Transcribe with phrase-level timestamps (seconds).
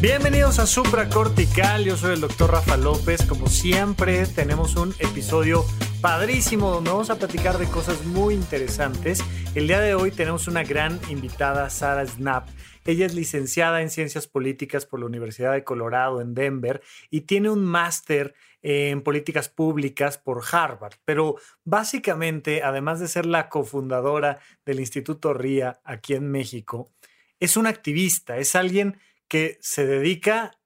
[0.00, 5.64] Bienvenidos a Supracortical, yo soy el doctor Rafa López, como siempre tenemos un episodio
[6.00, 9.24] padrísimo donde vamos a platicar de cosas muy interesantes.
[9.56, 12.48] El día de hoy tenemos una gran invitada, Sara Snap.
[12.84, 17.50] Ella es licenciada en Ciencias Políticas por la Universidad de Colorado en Denver y tiene
[17.50, 20.94] un máster en políticas públicas por Harvard.
[21.04, 26.92] Pero básicamente, además de ser la cofundadora del Instituto RIA aquí en México,
[27.40, 30.58] es una activista, es alguien que se dedica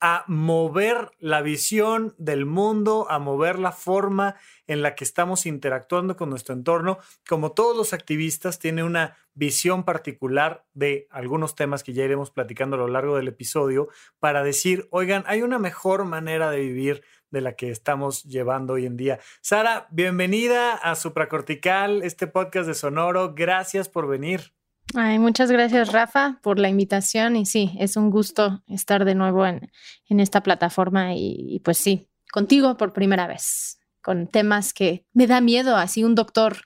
[0.00, 4.36] a mover la visión del mundo, a mover la forma
[4.66, 6.98] en la que estamos interactuando con nuestro entorno.
[7.28, 12.76] Como todos los activistas, tiene una visión particular de algunos temas que ya iremos platicando
[12.76, 13.88] a lo largo del episodio
[14.20, 18.86] para decir, oigan, hay una mejor manera de vivir de la que estamos llevando hoy
[18.86, 19.18] en día.
[19.42, 23.34] Sara, bienvenida a Supracortical, este podcast de Sonoro.
[23.34, 24.57] Gracias por venir.
[24.94, 27.36] Ay, muchas gracias, Rafa, por la invitación.
[27.36, 29.70] Y sí, es un gusto estar de nuevo en,
[30.08, 35.76] esta plataforma y, pues sí, contigo por primera vez, con temas que me da miedo,
[35.76, 36.58] así un doctor.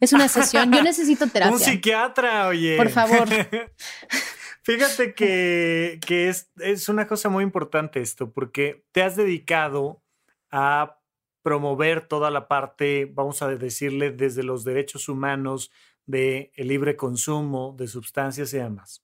[0.00, 1.54] Es una sesión, yo necesito terapia.
[1.54, 2.76] Un psiquiatra, oye.
[2.76, 3.28] Por favor.
[4.64, 10.02] Fíjate que, que es, es una cosa muy importante esto, porque te has dedicado
[10.50, 10.98] a
[11.42, 15.72] promover toda la parte, vamos a decirle, desde los derechos humanos,
[16.06, 19.02] de el libre consumo de sustancias y demás.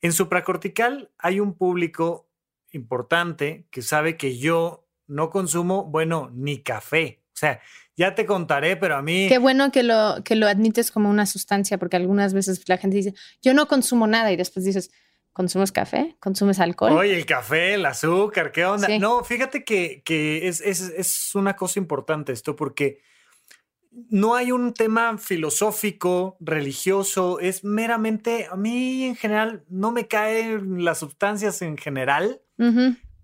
[0.00, 2.28] En supracortical hay un público
[2.70, 7.22] importante que sabe que yo no consumo, bueno, ni café.
[7.32, 7.60] O sea,
[7.96, 9.26] ya te contaré, pero a mí...
[9.28, 12.96] Qué bueno que lo, que lo admites como una sustancia, porque algunas veces la gente
[12.96, 14.90] dice, yo no consumo nada y después dices,
[15.32, 16.16] ¿consumes café?
[16.20, 16.92] ¿Consumes alcohol?
[16.92, 18.88] Oye, el café, el azúcar, ¿qué onda?
[18.98, 20.02] No, fíjate que,
[20.46, 23.00] es, es, es, una cosa importante esto, porque
[23.90, 30.84] no hay un tema filosófico, religioso, es meramente, a mí en general no me caen
[30.84, 32.42] las sustancias en general.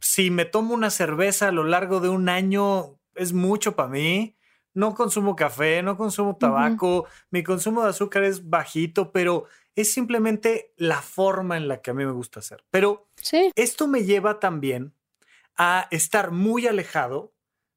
[0.01, 4.37] Si me tomo una cerveza a lo largo de un año, es mucho para mí.
[4.75, 10.73] No consumo café, no consumo tabaco, mi consumo de azúcar es bajito, pero es simplemente
[10.77, 12.65] la forma en la que a mí me gusta hacer.
[12.71, 13.09] Pero
[13.55, 14.93] esto me lleva también
[15.57, 17.34] a estar muy alejado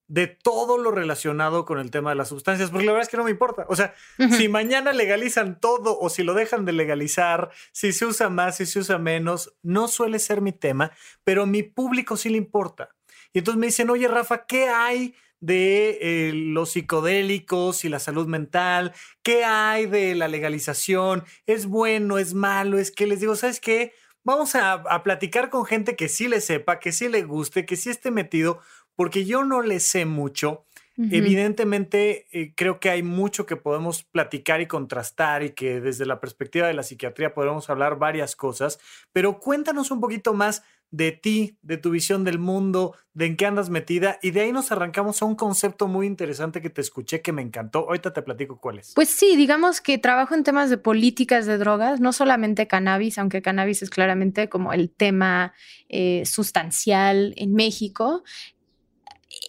[0.07, 3.17] de todo lo relacionado con el tema de las sustancias, porque la verdad es que
[3.17, 3.65] no me importa.
[3.67, 3.93] O sea,
[4.37, 8.65] si mañana legalizan todo o si lo dejan de legalizar, si se usa más, si
[8.65, 10.91] se usa menos, no suele ser mi tema,
[11.23, 12.89] pero a mi público sí le importa.
[13.33, 18.27] Y entonces me dicen, oye, Rafa, ¿qué hay de eh, los psicodélicos y la salud
[18.27, 18.93] mental?
[19.23, 21.25] ¿Qué hay de la legalización?
[21.45, 22.17] ¿Es bueno?
[22.17, 22.79] ¿Es malo?
[22.79, 23.93] Es que les digo, ¿sabes qué?
[24.23, 27.77] Vamos a, a platicar con gente que sí le sepa, que sí le guste, que
[27.77, 28.59] sí esté metido,
[28.97, 30.65] porque yo no le sé mucho.
[30.99, 36.19] Evidentemente, eh, creo que hay mucho que podemos platicar y contrastar y que desde la
[36.19, 38.79] perspectiva de la psiquiatría podemos hablar varias cosas,
[39.13, 43.45] pero cuéntanos un poquito más de ti, de tu visión del mundo, de en qué
[43.45, 47.21] andas metida y de ahí nos arrancamos a un concepto muy interesante que te escuché
[47.21, 47.79] que me encantó.
[47.79, 48.93] Ahorita te platico cuál es.
[48.95, 53.41] Pues sí, digamos que trabajo en temas de políticas de drogas, no solamente cannabis, aunque
[53.41, 55.53] cannabis es claramente como el tema
[55.89, 58.23] eh, sustancial en México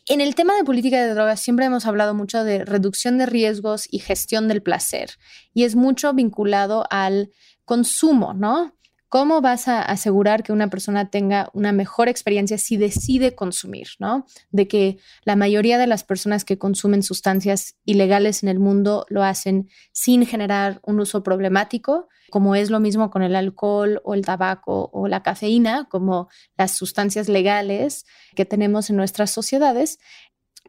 [0.08, 3.87] en el tema de política de drogas siempre hemos hablado mucho de reducción de riesgos
[3.90, 5.10] y gestión del placer
[5.52, 7.31] y es mucho vinculado al
[7.64, 8.77] consumo, ¿no?
[9.10, 14.26] ¿Cómo vas a asegurar que una persona tenga una mejor experiencia si decide consumir, ¿no?
[14.50, 19.22] De que la mayoría de las personas que consumen sustancias ilegales en el mundo lo
[19.22, 24.26] hacen sin generar un uso problemático, como es lo mismo con el alcohol o el
[24.26, 26.28] tabaco o la cafeína, como
[26.58, 28.04] las sustancias legales
[28.37, 30.00] que tenemos en nuestras sociedades.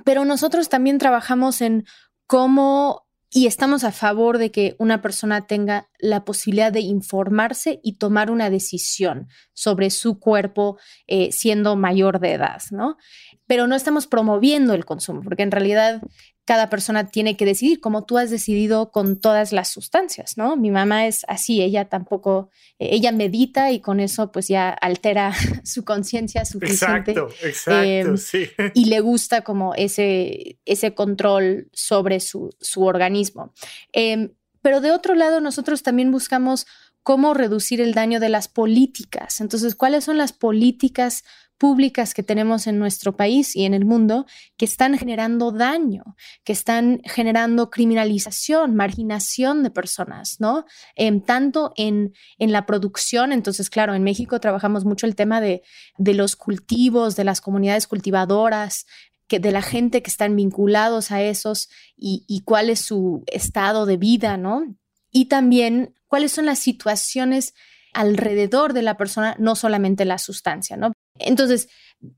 [0.05, 1.85] Pero nosotros también trabajamos en
[2.25, 7.97] cómo y estamos a favor de que una persona tenga la posibilidad de informarse y
[7.97, 12.97] tomar una decisión sobre su cuerpo eh, siendo mayor de edad, ¿no?
[13.45, 16.01] Pero no estamos promoviendo el consumo, porque en realidad
[16.49, 20.55] cada persona tiene que decidir, como tú has decidido con todas las sustancias, ¿no?
[20.55, 22.49] Mi mamá es así, ella tampoco,
[22.79, 25.31] eh, ella medita y con eso pues ya altera
[25.63, 27.11] su conciencia suficiente.
[27.11, 28.49] Exacto, exacto, em, sí.
[28.73, 33.53] Y le gusta como ese, ese control sobre su, su organismo.
[33.93, 34.31] Em,
[34.63, 36.65] pero de otro lado, nosotros también buscamos
[37.03, 39.41] cómo reducir el daño de las políticas.
[39.41, 41.23] Entonces, ¿cuáles son las políticas
[41.59, 44.25] públicas que tenemos en nuestro país y en el mundo
[44.57, 50.65] que están generando daño, que están generando criminalización, marginación de personas, ¿no?
[50.95, 55.61] Em, tanto en, en, la producción, entonces, claro, en México trabajamos mucho el tema de,
[55.97, 58.85] de los cultivos, de las comunidades cultivadoras,
[59.27, 64.37] de la gente que están vinculados a esos y cuál es su estado de vida,
[64.37, 64.63] ¿no?
[65.11, 67.53] Y también cuáles son las situaciones
[67.93, 70.93] alrededor de la persona, no solamente la sustancia, ¿no?
[71.17, 71.69] Entonces,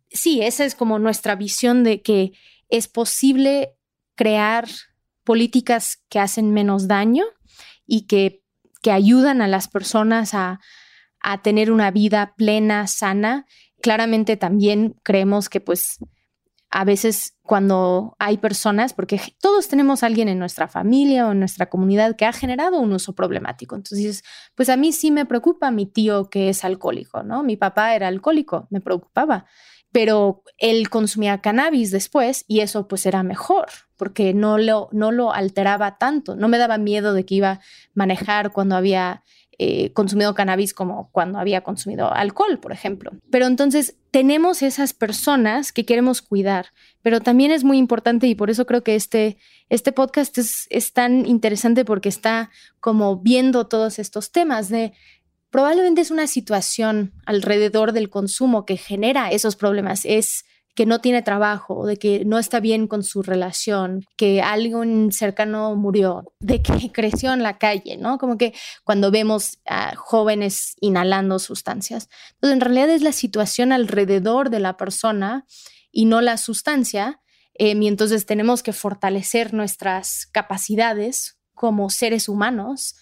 [0.09, 2.33] sí, esa es como nuestra visión de que
[2.69, 3.75] es posible
[4.15, 4.67] crear
[5.23, 7.25] políticas que hacen menos daño
[7.85, 8.43] y que,
[8.81, 10.59] que ayudan a las personas a,
[11.19, 13.45] a tener una vida plena, sana.
[13.81, 15.99] Claramente también creemos que pues
[16.71, 21.69] a veces cuando hay personas, porque todos tenemos alguien en nuestra familia o en nuestra
[21.69, 23.75] comunidad que ha generado un uso problemático.
[23.75, 24.23] Entonces,
[24.55, 27.43] pues a mí sí me preocupa mi tío que es alcohólico, ¿no?
[27.43, 29.45] Mi papá era alcohólico, me preocupaba,
[29.91, 33.67] pero él consumía cannabis después y eso pues era mejor
[33.97, 37.61] porque no lo, no lo alteraba tanto, no me daba miedo de que iba a
[37.93, 39.23] manejar cuando había
[39.63, 43.11] eh, consumido cannabis como cuando había consumido alcohol, por ejemplo.
[43.29, 46.69] Pero entonces tenemos esas personas que queremos cuidar,
[47.03, 49.37] pero también es muy importante y por eso creo que este,
[49.69, 52.49] este podcast es, es tan interesante porque está
[52.79, 54.93] como viendo todos estos temas de
[55.51, 60.05] probablemente es una situación alrededor del consumo que genera esos problemas.
[60.05, 60.43] Es
[60.75, 65.75] que no tiene trabajo, de que no está bien con su relación, que alguien cercano
[65.75, 68.17] murió, de que creció en la calle, ¿no?
[68.17, 68.53] Como que
[68.83, 72.09] cuando vemos a jóvenes inhalando sustancias.
[72.35, 75.45] Entonces, en realidad es la situación alrededor de la persona
[75.91, 77.21] y no la sustancia.
[77.53, 82.95] Eh, y entonces tenemos que fortalecer nuestras capacidades como seres humanos.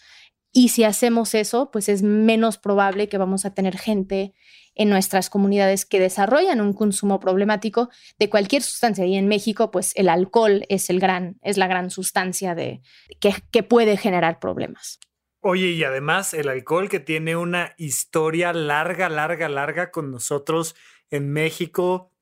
[0.52, 4.34] Y si hacemos eso, pues es menos probable que vamos a tener gente
[4.80, 9.06] en nuestras comunidades que desarrollan un consumo problemático de cualquier sustancia.
[9.06, 12.82] Y en México, pues el alcohol es, el gran, es la gran sustancia de,
[13.20, 15.02] que, que puede generar problemas.
[15.42, 20.78] Oye, y además el alcohol que tiene una historia larga, larga, larga con nosotros
[21.10, 22.14] en México,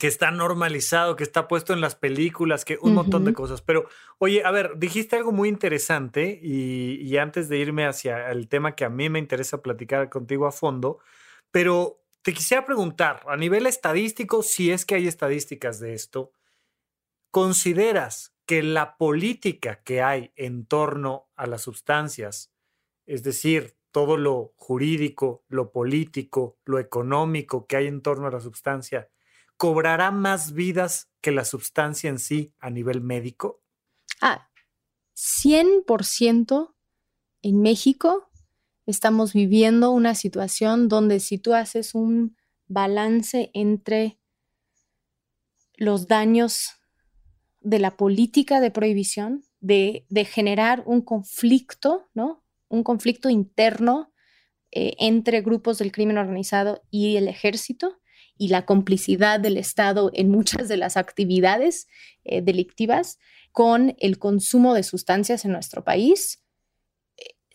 [0.00, 3.62] que está normalizado, que está puesto en las películas, que un montón de cosas.
[3.62, 3.86] Pero,
[4.18, 8.74] oye, a ver, dijiste algo muy interesante y, y, antes de irme hacia el tema
[8.74, 10.98] que a mí me interesa platicar contigo a fondo,
[11.50, 16.32] pero te quisiera preguntar, a nivel estadístico, si es que hay estadísticas de esto,
[17.30, 22.52] ¿consideras que la política que hay en torno a las sustancias,
[23.06, 28.40] es decir, todo lo jurídico, lo político, lo económico que hay en torno a la
[28.40, 29.08] sustancia,
[29.56, 33.62] cobrará más vidas que la sustancia en sí a nivel médico?
[34.20, 34.50] Ah,
[35.14, 36.74] 100%
[37.42, 38.29] en México
[38.86, 44.18] estamos viviendo una situación donde si tú haces un balance entre
[45.76, 46.80] los daños
[47.60, 52.44] de la política de prohibición, de, generar un conflicto, ¿no?
[52.68, 54.12] Un conflicto interno
[54.70, 58.00] eh, entre grupos del crimen organizado y el ejército
[58.38, 61.88] y la complicidad del Estado en muchas de las actividades
[62.24, 63.18] eh, delictivas
[63.52, 66.42] con el consumo de sustancias en nuestro país,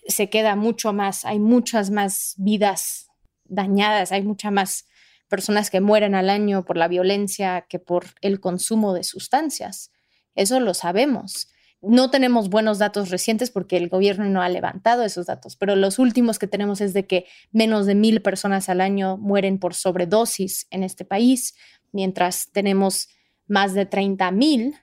[0.07, 3.07] se queda mucho más, hay muchas más vidas
[3.45, 4.85] dañadas, hay muchas más
[5.27, 9.91] personas que mueren al año por la violencia que por el consumo de sustancias.
[10.35, 11.49] Eso lo sabemos.
[11.81, 15.99] No tenemos buenos datos recientes porque el gobierno no ha levantado esos datos, pero los
[15.99, 20.67] últimos que tenemos es de que menos de mil personas al año mueren por sobredosis
[20.71, 21.55] en este país,
[21.91, 23.09] mientras tenemos
[23.47, 24.75] más de 30 mil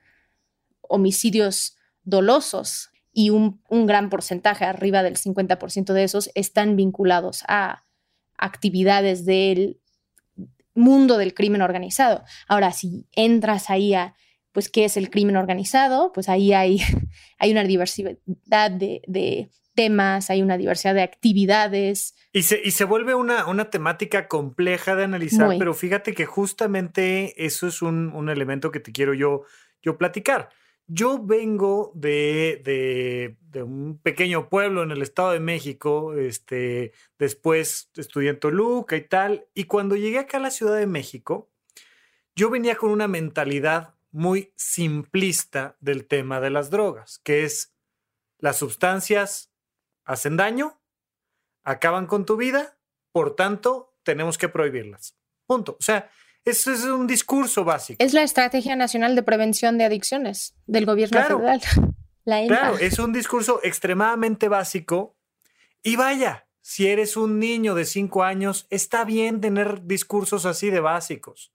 [0.82, 7.84] homicidios dolosos y un, gran porcentaje, arriba del 50% de esos, están vinculados a
[8.38, 9.80] actividades del
[10.74, 12.24] mundo del crimen organizado.
[12.48, 14.14] Ahora, si entras ahí a,
[14.52, 16.12] pues, ¿qué es el crimen organizado?
[16.12, 16.80] Pues ahí hay,
[17.38, 22.14] hay una diversidad de, temas, hay una diversidad de actividades.
[22.32, 27.32] Y se, y se vuelve una, una, temática compleja de analizar, pero fíjate que justamente
[27.42, 29.44] eso es un, un elemento que te quiero yo,
[29.82, 30.50] yo platicar.
[30.86, 38.40] Yo vengo de, un pequeño pueblo en el Estado de México, este, después estudié en
[38.40, 41.50] Toluca y tal, y cuando llegué acá a la Ciudad de México,
[42.34, 47.74] yo venía con una mentalidad muy simplista del tema de las drogas, que es
[48.38, 49.52] las sustancias
[50.04, 50.80] hacen daño,
[51.62, 52.76] acaban con tu vida,
[53.12, 55.16] por tanto, tenemos que prohibirlas.
[55.46, 55.76] Punto.
[55.78, 56.10] O sea,
[56.44, 58.02] eso es un discurso básico.
[58.02, 61.60] Es la Estrategia Nacional de Prevención de Adicciones del gobierno federal.
[62.24, 65.16] La claro, es un discurso extremadamente básico.
[65.82, 70.78] Y vaya, si eres un niño de cinco años, está bien tener discursos así de
[70.78, 71.52] básicos.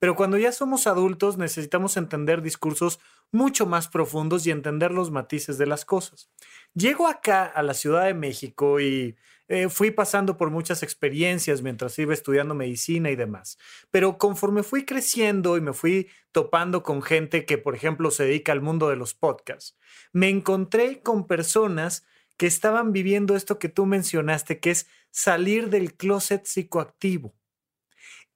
[0.00, 2.98] Pero cuando ya somos adultos necesitamos entender discursos
[3.30, 6.30] mucho más profundos y entender los matices de las cosas.
[6.74, 9.16] Llego acá a la Ciudad de México y
[9.52, 13.58] eh, fui pasando por muchas experiencias mientras iba estudiando medicina y demás.
[13.90, 18.52] Pero conforme fui creciendo y me fui topando con gente que, por ejemplo, se dedica
[18.52, 19.76] al mundo de los podcasts,
[20.12, 25.94] me encontré con personas que estaban viviendo esto que tú mencionaste, que es salir del
[25.94, 27.34] closet psicoactivo.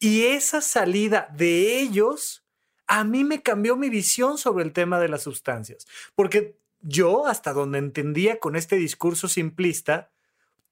[0.00, 2.44] Y esa salida de ellos
[2.88, 7.52] a mí me cambió mi visión sobre el tema de las sustancias, porque yo, hasta
[7.52, 10.10] donde entendía con este discurso simplista,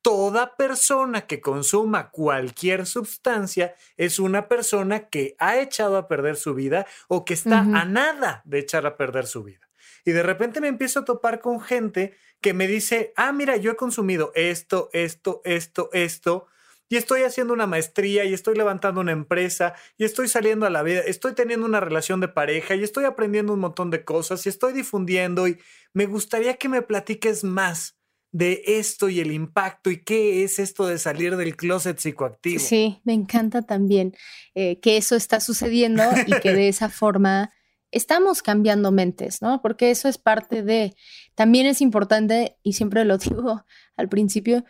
[0.02, 6.54] toda persona que consuma cualquier sustancia es una persona que ha echado a perder su
[6.54, 9.70] vida o que está a nada de echar a perder su vida.
[10.04, 13.70] Y de repente me empiezo a topar con gente que me dice, ah, mira, yo
[13.70, 16.48] he consumido esto, esto, esto, esto,
[16.88, 20.82] y estoy haciendo una maestría y estoy levantando una empresa y estoy saliendo a la
[20.82, 24.50] vida, estoy teniendo una relación de pareja y estoy aprendiendo un montón de cosas y
[24.50, 25.58] estoy difundiendo y
[25.94, 27.96] me gustaría que me platiques más
[28.32, 32.60] de esto y el impacto y qué es esto de salir del closet psicoactivo.
[32.60, 34.14] Sí, me encanta también
[34.54, 37.50] eh, que eso está sucediendo y que de esa forma
[37.90, 39.60] estamos cambiando mentes, ¿no?
[39.60, 40.96] Porque eso es parte de,
[41.34, 43.64] también es importante, y siempre lo digo
[43.96, 44.64] al principio,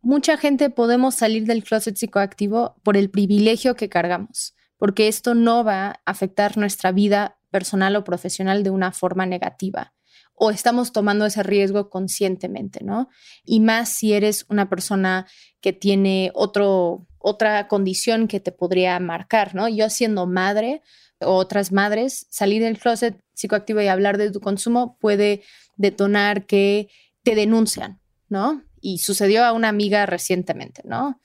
[0.00, 5.62] mucha gente podemos salir del closet psicoactivo por el privilegio que cargamos, porque esto no
[5.62, 9.94] va a afectar nuestra vida personal o profesional de una forma negativa
[10.36, 13.08] o estamos tomando ese riesgo conscientemente, ¿no?
[13.44, 15.26] Y más si eres una persona
[15.60, 19.68] que tiene otro, otra condición que te podría marcar, ¿no?
[19.68, 20.82] Yo siendo madre
[21.20, 25.42] o otras madres, salir del closet psicoactivo y hablar de tu consumo puede
[25.76, 26.88] detonar que
[27.22, 28.62] te denuncian, ¿no?
[28.80, 31.20] Y sucedió a una amiga recientemente, ¿no?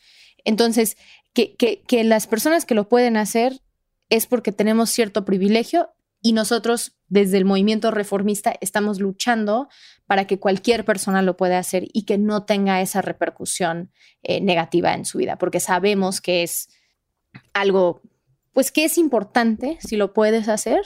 [0.46, 0.96] Entonces,
[1.34, 3.62] que, que, que las personas que lo pueden hacer
[4.10, 5.90] es porque tenemos cierto privilegio
[6.22, 9.68] y nosotros desde el movimiento reformista estamos luchando
[10.06, 13.92] para que cualquier persona lo pueda hacer y que no tenga esa repercusión
[14.24, 16.70] eh, negativa en su vida, porque sabemos que es
[17.54, 18.02] algo,
[18.54, 20.82] pues que es importante si lo puedes hacer,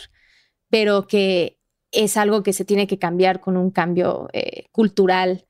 [0.69, 1.59] pero que
[1.91, 5.45] es algo que se tiene que cambiar con un cambio eh, cultural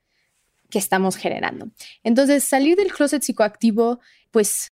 [0.70, 1.68] que estamos generando.
[2.02, 4.00] Entonces, salir del closet psicoactivo,
[4.30, 4.72] pues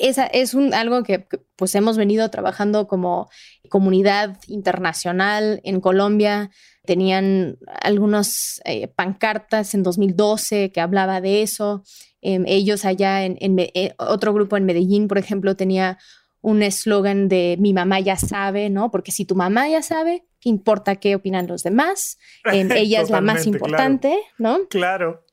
[0.00, 3.28] esa es un, algo que, pues hemos venido trabajando como
[3.68, 6.50] comunidad internacional en Colombia.
[6.84, 11.82] Tenían algunas eh, pancartas en 2012 que hablaba de eso.
[12.20, 15.98] Em, ellos allá en, eh, otro grupo en Medellín, por ejemplo, tenía
[16.40, 18.90] un eslogan de mi mamá ya sabe, ¿no?
[18.90, 22.18] Porque si tu mamá ya sabe, ¿qué importa qué opinan los demás?
[22.44, 24.66] Em, ella es la más importante, ¿no?
[24.68, 25.24] Claro.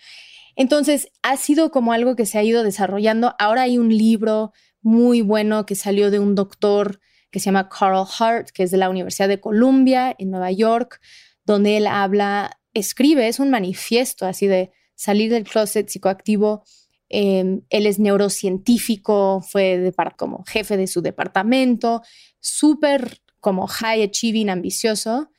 [0.56, 3.36] Entonces, ha sido como algo que se ha ido desarrollando.
[3.40, 7.00] Ahora hay un libro muy bueno que salió de un doctor
[7.32, 11.02] que se llama Carl Hart, que es de la Universidad de Columbia en Nueva York,
[11.44, 16.64] donde él habla, escribe, es un manifiesto así de salir del closet psicoactivo.
[17.10, 22.02] Em, él es neurocientífico, fue como jefe de su departamento,
[22.40, 25.30] súper como high achieving, ambicioso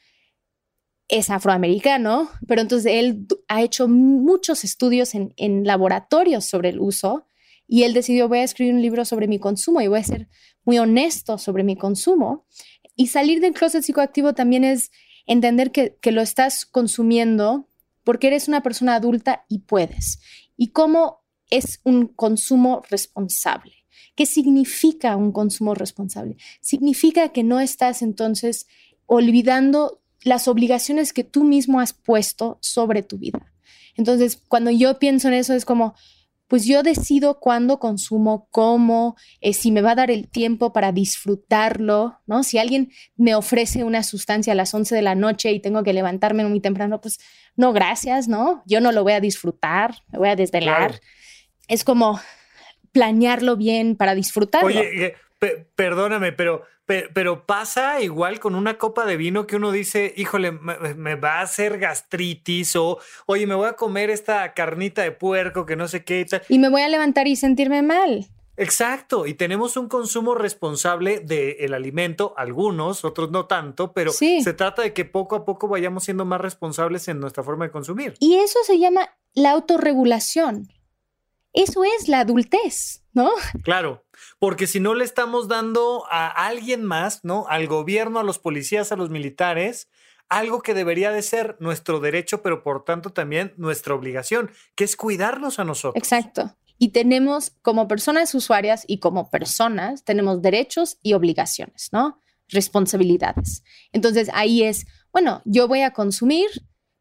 [1.08, 7.26] es afroamericano, pero entonces él ha hecho muchos estudios en, laboratorios sobre el uso
[7.68, 10.28] y él decidió voy a escribir un libro sobre mi consumo y voy a ser
[10.64, 12.46] muy honesto sobre mi consumo.
[12.96, 14.90] Y salir del closet psicoactivo también es
[15.26, 17.68] entender que, que lo estás consumiendo
[18.02, 20.20] porque eres una persona adulta y puedes.
[20.56, 23.84] Y cómo es un consumo responsable.
[24.14, 26.36] ¿Qué significa un consumo responsable?
[26.60, 28.66] Significa que no estás entonces
[29.06, 33.52] olvidando las obligaciones que tú mismo has puesto sobre tu vida.
[33.96, 35.94] Entonces, cuando yo pienso en eso, es como,
[36.49, 40.92] pues yo decido cuándo consumo, cómo, eh, si me va a dar el tiempo para
[40.92, 42.42] disfrutarlo, ¿no?
[42.44, 45.92] Si alguien me ofrece una sustancia a las 11 de la noche y tengo que
[45.92, 47.18] levantarme muy temprano, pues
[47.56, 48.62] no, gracias, ¿no?
[48.66, 51.00] Yo no lo voy a disfrutar, me voy a desvelar.
[51.68, 52.20] Es como
[52.92, 54.68] planearlo bien para disfrutarlo.
[54.68, 55.14] Oye,
[55.75, 61.16] perdóname, pero pero, pasa igual con una copa de vino que uno dice, híjole, me,
[61.16, 65.75] va a hacer gastritis o, oye, me voy a comer esta carnita de puerco que
[65.75, 66.43] no sé qué y tal.
[66.49, 68.26] Y me voy a levantar y sentirme mal.
[68.57, 74.81] Exacto, y tenemos un consumo responsable del alimento, algunos, otros no tanto, pero se trata
[74.81, 78.14] de que poco a poco vayamos siendo más responsables en nuestra forma de consumir.
[78.19, 80.69] Y eso se llama la autorregulación.
[81.56, 83.30] Eso es la adultez, ¿no?
[83.64, 84.04] Claro,
[84.38, 87.46] porque si no le estamos dando a alguien más, ¿no?
[87.48, 89.88] Al gobierno, a los policías, a los militares,
[90.28, 94.96] algo que debería de ser nuestro derecho, pero por tanto también nuestra obligación, que es
[94.96, 95.96] cuidarnos a nosotros.
[95.96, 96.54] Exacto.
[96.76, 102.20] Y tenemos, como personas usuarias y como personas, tenemos derechos y obligaciones, ¿no?
[102.48, 103.64] Responsabilidades.
[103.92, 106.48] Entonces ahí es, bueno, yo voy a consumir,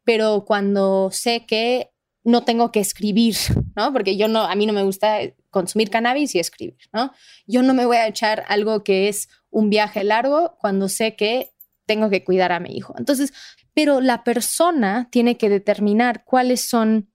[0.02, 1.90] pero cuando sé que
[2.26, 3.36] no tengo que escribir,
[3.76, 3.92] ¿no?
[3.92, 5.18] Porque yo no, a mí no me gusta
[5.50, 7.12] consumir cannabis y escribir, ¿no?
[7.46, 11.54] Yo no me voy a echar algo que es un viaje largo cuando sé que
[11.86, 12.94] tengo que cuidar a mi hijo.
[12.98, 13.32] Entonces,
[13.74, 17.12] pero la persona tiene que determinar cuáles son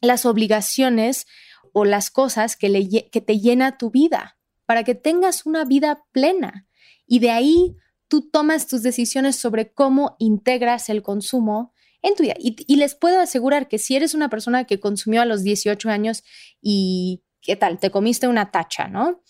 [0.00, 1.26] las obligaciones
[1.74, 6.06] o las cosas que, le, que te llena tu vida para que tengas una vida
[6.12, 6.66] plena.
[7.06, 7.76] Y de ahí
[8.08, 12.34] tú tomas tus decisiones sobre cómo integras el consumo en tu vida.
[12.38, 16.24] Y, les puedo asegurar que si eres una persona que consumió a los 18 años
[16.60, 17.78] y, ¿qué tal?
[17.78, 19.22] Te comiste una tacha, ¿no?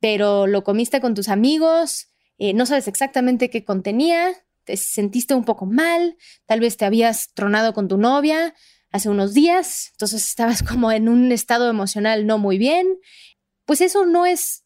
[0.00, 4.32] Pero lo comiste con tus amigos, eh, no sabes exactamente qué contenía,
[4.64, 8.54] te sentiste un poco mal, tal vez te habías tronado con tu novia
[8.90, 12.98] hace unos días, entonces estabas como en un estado emocional no muy bien,
[13.64, 14.64] pues eso no es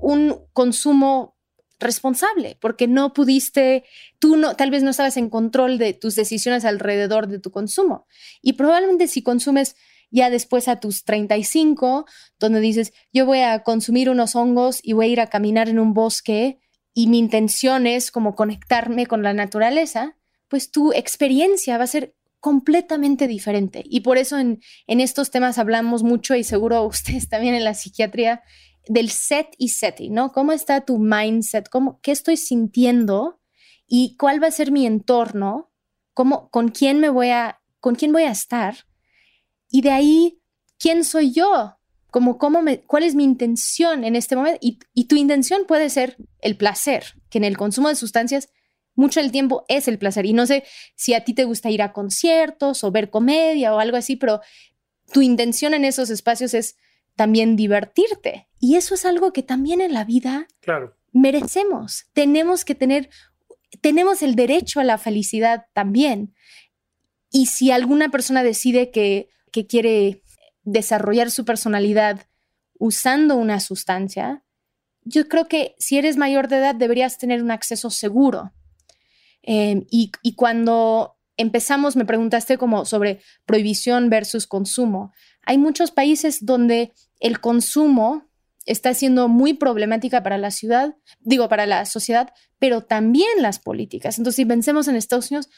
[0.00, 1.35] un consumo
[1.78, 3.84] responsable, porque no pudiste,
[4.18, 8.06] tú no, tal vez no estabas en control de tus decisiones alrededor de tu consumo.
[8.42, 9.76] Y probablemente si consumes
[10.10, 12.06] ya después a tus 35,
[12.38, 15.78] donde dices, yo voy a consumir unos hongos y voy a ir a caminar en
[15.78, 16.60] un bosque
[16.94, 20.16] y mi intención es como conectarme con la naturaleza,
[20.48, 23.82] pues tu experiencia va a ser completamente diferente.
[23.84, 27.74] Y por eso en, en estos temas hablamos mucho y seguro ustedes también en la
[27.74, 28.42] psiquiatría
[28.86, 30.32] del set y setting, ¿no?
[30.32, 31.68] ¿Cómo está tu mindset?
[31.68, 33.40] ¿Cómo, ¿Qué estoy sintiendo?
[33.86, 35.72] ¿Y cuál va a ser mi entorno?
[36.14, 38.86] ¿Cómo, ¿Con quién me voy a, con quién voy a estar?
[39.68, 40.40] Y de ahí,
[40.78, 41.76] ¿quién soy yo?
[42.10, 44.58] Como, cómo me, ¿Cuál es mi intención en este momento?
[44.62, 48.48] Y, y tu intención puede ser el placer, que en el consumo de sustancias
[48.94, 50.26] mucho del tiempo es el placer.
[50.26, 53.78] Y no sé si a ti te gusta ir a conciertos o ver comedia o
[53.78, 54.40] algo así, pero
[55.12, 56.76] tu intención en esos espacios es
[57.16, 58.48] también divertirte.
[58.60, 60.96] Y eso es algo que también en la vida claro.
[61.12, 62.06] merecemos.
[62.12, 63.10] Tenemos que tener,
[63.80, 66.34] tenemos el derecho a la felicidad también.
[67.30, 70.22] Y si alguna persona decide que, que quiere
[70.62, 72.26] desarrollar su personalidad
[72.78, 74.44] usando una sustancia,
[75.02, 78.52] yo creo que si eres mayor de edad deberías tener un acceso seguro.
[79.42, 85.12] Em, y, y, cuando empezamos, me preguntaste como sobre prohibición versus consumo.
[85.46, 88.28] Hay muchos países donde el consumo
[88.66, 94.18] está siendo muy problemática para la ciudad, digo, para la sociedad, pero también las políticas.
[94.18, 95.48] Entonces, si pensemos en Estados Unidos,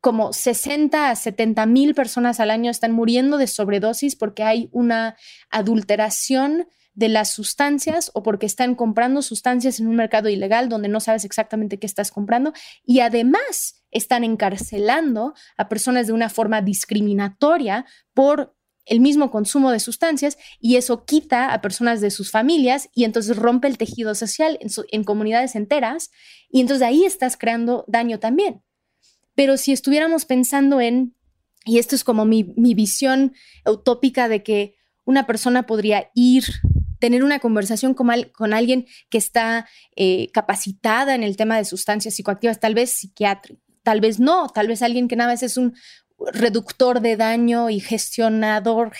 [0.00, 5.16] como 60 a 70 mil personas al año están muriendo de sobredosis porque hay una
[5.48, 11.00] adulteración de las sustancias o porque están comprando sustancias en un mercado ilegal donde no
[11.00, 12.52] sabes exactamente qué estás comprando
[12.84, 18.54] y además están encarcelando a personas de una forma discriminatoria por
[18.86, 23.36] el mismo consumo de sustancias y eso quita a personas de sus familias y entonces
[23.36, 24.58] rompe el tejido social
[24.90, 26.10] en, comunidades enteras
[26.50, 28.62] y entonces ahí estás creando daño también.
[29.34, 31.16] Pero si estuviéramos pensando en,
[31.64, 33.34] y esto es como mi, visión
[33.66, 36.44] utópica de que una persona podría ir,
[37.00, 42.14] tener una conversación con, con alguien que está eh, capacitada en el tema de sustancias
[42.14, 45.74] psicoactivas, tal vez psiquiátrico, tal vez no, tal vez alguien que nada más es un,
[46.32, 48.92] reductor de daño y gestionador,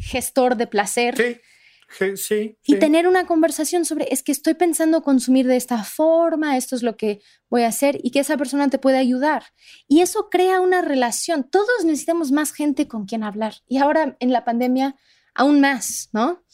[0.00, 1.16] gestor de placer.
[1.16, 6.56] Sí, sí, Y tener una conversación sobre, es que estoy pensando consumir de esta forma,
[6.56, 9.44] esto es lo que voy a hacer y que esa persona te puede ayudar.
[9.86, 11.48] Y eso crea una relación.
[11.48, 13.54] Todos necesitamos más gente con quien hablar.
[13.66, 14.96] Y ahora en la pandemia,
[15.34, 16.44] aún más, ¿no?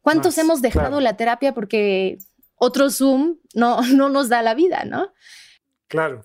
[0.00, 2.18] ¿Cuántos hemos dejado la terapia porque
[2.56, 5.12] otro Zoom no, no nos da la vida, ¿no?
[5.88, 6.24] Claro.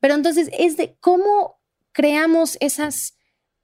[0.00, 1.57] Pero entonces es de cómo
[1.98, 3.16] creamos esas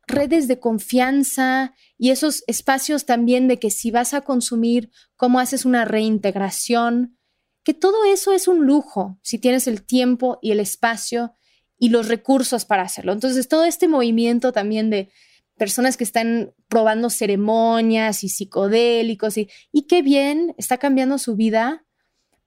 [0.09, 5.65] redes de confianza y esos espacios también de que si vas a consumir, cómo haces
[5.65, 7.17] una reintegración,
[7.63, 11.37] que todo eso es un lujo si tienes el tiempo y el espacio
[11.79, 13.13] y los recursos para hacerlo.
[13.13, 15.13] Entonces, todo este movimiento también de
[15.57, 21.87] personas que están probando ceremonias y psicodélicos y, y qué bien, está cambiando su vida,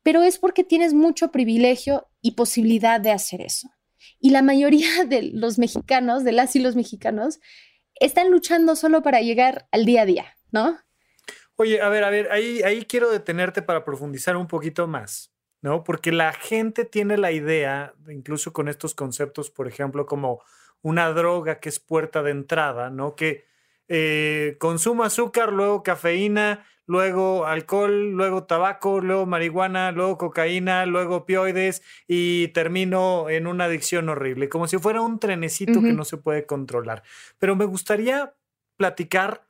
[0.04, 3.69] pero es porque tienes mucho privilegio y posibilidad de hacer eso.
[4.20, 7.39] Y la mayoría de los mexicanos, de las y los mexicanos,
[8.00, 10.78] están luchando solo para llegar al día a día, ¿no?
[11.56, 15.84] Oye, a ver, a ver, ahí, ahí quiero detenerte para profundizar un poquito más, ¿no?
[15.84, 20.41] Porque la gente tiene la idea, incluso con estos conceptos, por ejemplo, como
[20.82, 23.15] una droga que es puerta de entrada, ¿no?
[23.15, 23.46] Que
[23.88, 31.84] eh, consumo azúcar, luego cafeína, luego alcohol, luego tabaco, luego marihuana, luego cocaína, luego opioides
[32.08, 36.45] y termino en una adicción horrible, como si fuera un trenecito que no se puede
[36.45, 37.04] controlar.
[37.38, 38.34] Pero me gustaría
[38.78, 39.45] platicar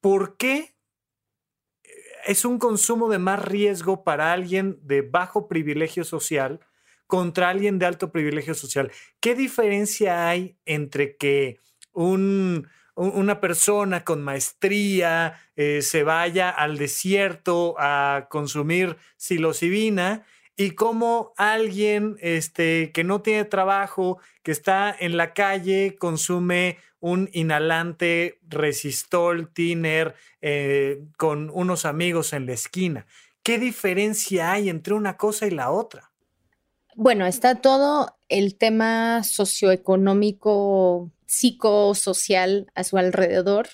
[0.00, 0.74] por qué
[2.26, 6.60] es un consumo de más riesgo para alguien de bajo privilegio social
[7.06, 8.92] contra alguien de alto privilegio social.
[9.18, 11.58] ¿Qué diferencia hay entre que
[11.92, 20.24] un una persona con maestría eh, se vaya al desierto a consumir psilocibina
[20.56, 27.30] y cómo alguien este, que no tiene trabajo, que está en la calle, consume un
[27.32, 33.06] inhalante resistol, tiner, eh, con unos amigos en la esquina.
[33.42, 36.10] ¿Qué diferencia hay entre una cosa y la otra?
[36.94, 43.68] Bueno, está todo el tema socioeconómico psicosocial a su alrededor.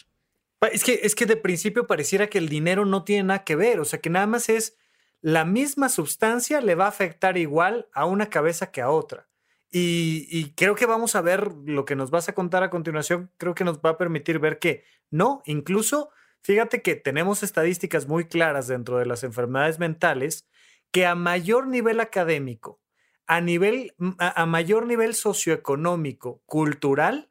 [0.72, 3.80] Es que, es que de principio pareciera que el dinero no tiene nada que ver,
[3.80, 4.76] o sea que nada más es
[5.20, 9.28] la misma sustancia le va a afectar igual a una cabeza que a otra.
[9.70, 13.54] Y, creo que vamos a ver lo que nos vas a contar a continuación, creo
[13.54, 18.68] que nos va a permitir ver que no, incluso fíjate que tenemos estadísticas muy claras
[18.68, 20.46] dentro de las enfermedades mentales
[20.92, 22.80] que a mayor nivel académico,
[23.26, 27.30] a, nivel, a mayor nivel socioeconómico, cultural,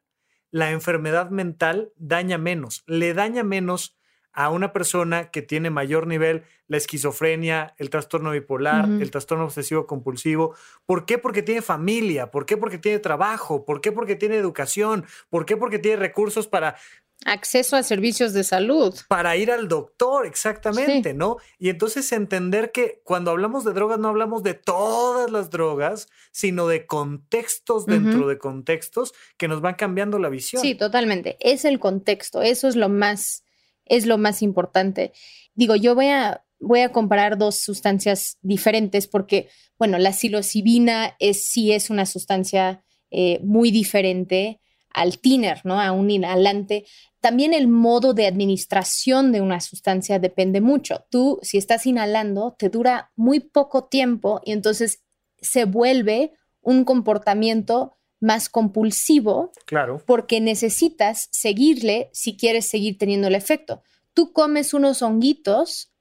[0.50, 3.96] la enfermedad mental daña menos, le daña menos
[4.36, 9.86] a una persona que tiene mayor nivel la esquizofrenia, el trastorno bipolar, el trastorno obsesivo
[9.86, 10.54] compulsivo.
[10.84, 11.16] ¿Por qué?
[11.16, 12.58] Porque tiene familia, ¿por qué?
[12.58, 13.92] Porque tiene trabajo, ¿por qué?
[13.92, 15.56] Porque tiene educación, ¿por qué?
[15.56, 16.76] Porque tiene recursos para
[17.24, 18.94] Acceso a servicios de salud.
[19.08, 21.38] Para ir al doctor, exactamente, ¿no?
[21.58, 26.68] Y entonces entender que cuando hablamos de drogas no hablamos de todas las drogas, sino
[26.68, 30.60] de contextos dentro de contextos que nos van cambiando la visión.
[30.62, 31.36] Sí, totalmente.
[31.40, 33.44] Es el contexto, eso es lo más,
[33.86, 35.12] es lo más importante.
[35.54, 39.48] Digo, yo voy a, voy a comparar dos sustancias diferentes porque,
[39.78, 44.60] bueno, la psilocibina es, sí es una sustancia eh, muy diferente
[44.96, 45.78] al tiner, ¿no?
[45.78, 46.86] A un inhalante.
[47.20, 51.04] También el modo de administración de una sustancia depende mucho.
[51.10, 55.02] Tú, si estás inhalando, te dura muy poco tiempo y entonces
[55.38, 56.32] se vuelve
[56.62, 59.52] un comportamiento más compulsivo.
[59.66, 60.02] Claro.
[60.06, 63.82] Porque necesitas seguirle si quieres seguir teniendo el efecto.
[64.14, 65.92] Tú comes unos honguitos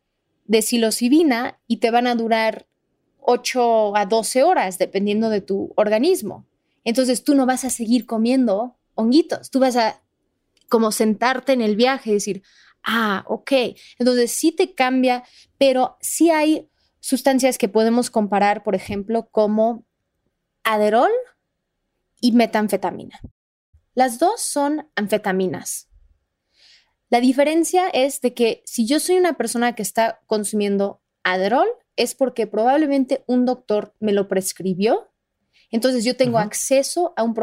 [0.46, 2.66] de psilocibina y te van a durar
[3.20, 6.46] 8 a 12 horas, dependiendo de tu organismo.
[6.86, 9.52] Entonces tú no vas a seguir comiendo honguitos.
[9.52, 10.02] Tú vas a
[10.70, 12.44] como sentarte en el viaje y decir,
[12.84, 13.52] ah, ok.
[14.00, 15.24] Entonces sí te cambia,
[15.58, 19.86] pero sí hay sustancias que podemos comparar, por ejemplo, como
[20.64, 21.12] aderol
[22.20, 23.20] y metanfetamina.
[23.94, 25.88] Las dos son anfetaminas.
[27.10, 32.16] La diferencia es de que si yo soy una persona que está consumiendo aderol, es
[32.16, 35.12] porque probablemente un doctor me lo prescribió.
[35.72, 37.34] Entonces yo tengo acceso a un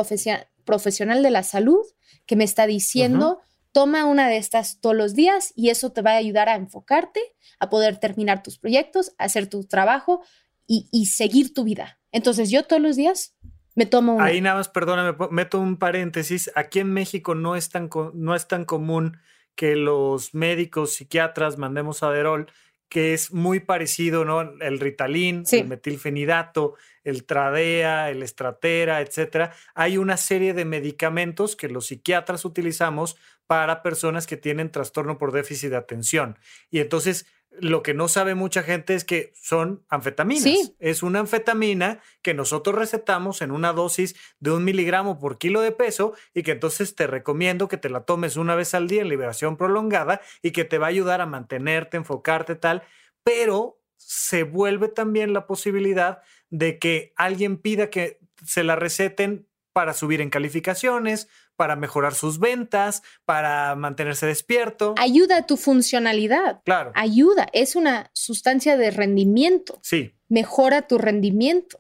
[0.65, 1.85] profesional, de la salud
[2.27, 3.41] que me está diciendo,
[3.73, 7.21] toma una de estas todos los días y eso te va a ayudar a enfocarte,
[7.59, 10.23] a poder terminar tus proyectos, hacer tu trabajo
[10.67, 11.99] y, seguir tu vida.
[12.13, 13.37] Entonces yo todos los días
[13.75, 14.25] me tomo una.
[14.25, 16.51] Ahí nada más, perdóname, meto un paréntesis.
[16.55, 19.19] Aquí en México no es tan, no es tan común
[19.55, 22.51] que los médicos, psiquiatras mandemos Aderol
[22.93, 24.43] que es muy parecido, ¿no?
[24.43, 26.75] El Ritalin, el metilfenidato,
[27.05, 29.55] el Tradea, el Estratera, etcétera.
[29.75, 35.33] Hay una serie de medicamentos que los psiquiatras utilizamos para personas que tienen trastorno por
[35.33, 36.39] déficit de atención.
[36.71, 37.25] Y entonces
[37.61, 40.73] lo que no sabe mucha gente es que son anfetaminas.
[40.79, 45.73] Es una anfetamina que nosotros recetamos en una dosis de un miligramo por kilo de
[45.73, 49.09] peso y que entonces te recomiendo que te la tomes una vez al día en
[49.09, 52.83] liberación prolongada y que te va a ayudar a mantenerte, enfocarte tal.
[53.23, 59.95] Pero se vuelve también la posibilidad de que alguien pida que se la receten para
[59.95, 61.29] subir en calificaciones,
[61.63, 64.97] para mejorar sus ventas, para mantenerse despierto.
[64.99, 66.61] Ayuda a tu funcionalidad.
[66.65, 66.91] Claro.
[66.97, 67.47] Ayuda.
[67.53, 69.79] Es una sustancia de rendimiento.
[69.81, 70.13] Sí.
[70.29, 71.79] Mejora tu rendimiento.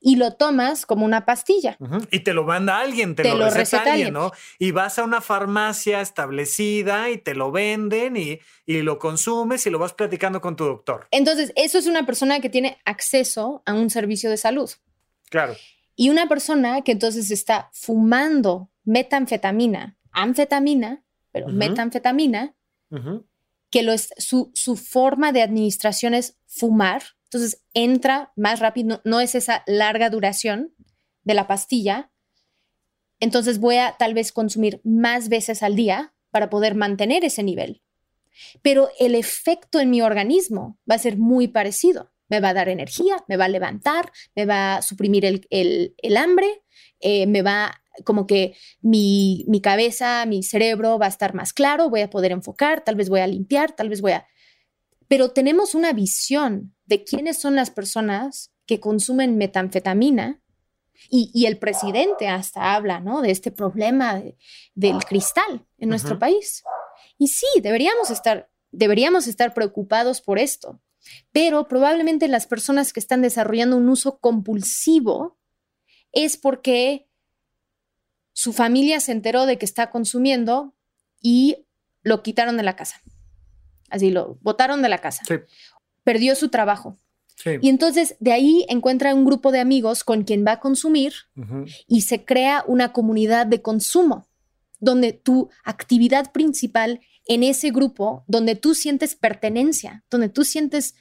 [0.00, 1.76] Y lo tomas como una pastilla.
[2.10, 4.32] Y te lo manda alguien, te, lo, receta, alguien, ¿no?
[4.58, 9.70] Y vas a una farmacia establecida y te lo venden y, y lo consumes y
[9.70, 11.06] lo vas platicando con tu doctor.
[11.10, 14.70] Entonces, eso es una persona que tiene acceso a un servicio de salud.
[15.28, 15.54] Claro.
[15.94, 22.54] Y una persona que entonces está fumando metanfetamina, anfetamina, pero metanfetamina,
[23.70, 29.20] que lo es, su, su, forma de administración es fumar, entonces entra más rápido, no,
[29.20, 30.74] es esa larga duración
[31.24, 32.12] de la pastilla,
[33.18, 37.82] entonces voy a tal vez consumir más veces al día para poder mantener ese nivel.
[38.62, 42.70] Pero el efecto en mi organismo va a ser muy parecido me va a dar
[42.70, 46.62] energía, me va a levantar, me va a suprimir el, hambre,
[46.98, 51.90] eh, me va como que mi, mi cabeza, mi cerebro va a estar más claro,
[51.90, 54.26] voy a poder enfocar, tal vez voy a limpiar, tal vez voy a...
[55.08, 60.40] Pero tenemos una visión de quiénes son las personas que consumen metanfetamina
[61.10, 63.20] y, el presidente hasta habla, ¿no?
[63.20, 64.22] De este problema
[64.74, 66.62] del cristal en nuestro país.
[67.18, 70.80] Y sí, deberíamos estar, deberíamos estar preocupados por esto.
[71.32, 75.38] Pero probablemente las personas que están desarrollando un uso compulsivo
[76.12, 77.08] es porque
[78.32, 80.74] su familia se enteró de que está consumiendo
[81.20, 81.66] y
[82.02, 83.00] lo quitaron de la casa.
[83.88, 85.22] Así lo botaron de la casa.
[86.04, 86.98] Perdió su trabajo.
[87.60, 91.12] Y entonces de ahí encuentra un grupo de amigos con quien va a consumir
[91.88, 94.28] y se crea una comunidad de consumo
[94.78, 100.94] donde tu actividad principal en ese grupo donde tú sientes pertenencia, donde tú sientes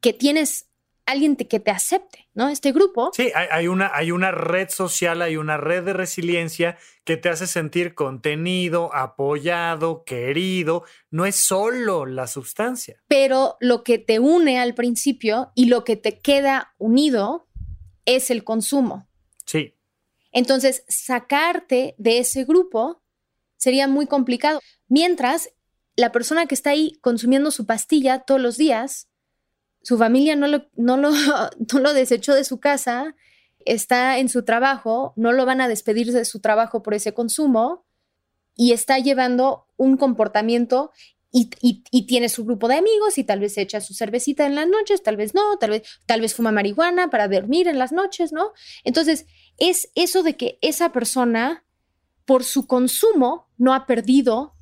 [0.00, 0.68] que tienes
[1.08, 2.50] alguien que te acepte, ¿no?
[2.50, 3.10] Este grupo.
[3.14, 7.46] Sí, hay, una, hay una red social, hay una red de resiliencia que te hace
[7.46, 10.84] sentir contenido, apoyado, querido.
[11.10, 13.02] No es solo la sustancia.
[13.08, 17.48] Pero lo que te une al principio y lo que te queda unido
[18.04, 19.08] es el consumo.
[19.46, 19.74] Sí.
[20.30, 23.02] Entonces, sacarte de ese grupo
[23.58, 24.60] sería muy complicado.
[24.88, 25.50] Mientras
[25.96, 29.08] la persona que está ahí consumiendo su pastilla todos los días,
[29.82, 31.10] su familia no lo, no lo,
[31.72, 33.14] no lo desechó de su casa,
[33.64, 37.84] está en su trabajo, no lo van a despedir de su trabajo por ese consumo
[38.56, 40.90] y está llevando un comportamiento
[41.30, 44.66] y, y, tiene su grupo de amigos y tal vez echa su cervecita en las
[44.66, 48.32] noches, tal vez no, tal vez, tal vez fuma marihuana para dormir en las noches,
[48.32, 48.52] ¿no?
[48.82, 49.26] Entonces,
[49.58, 51.66] es eso de que esa persona
[52.28, 54.54] por su consumo no ha perdido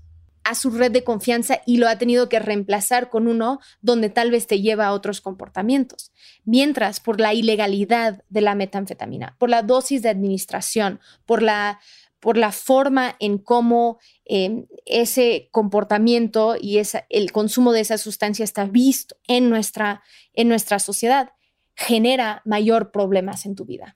[0.45, 4.31] a su red de confianza y lo ha tenido que reemplazar con uno donde tal
[4.31, 6.13] vez te lleva a otros comportamientos.
[6.45, 11.81] Mientras por la ilegalidad de la metanfetamina, por la dosis de administración, por la,
[12.21, 18.67] por la forma en cómo em, ese comportamiento y el consumo de esa sustancia está
[18.67, 21.31] visto en nuestra, en nuestra sociedad,
[21.75, 23.96] genera mayor problemas en tu vida.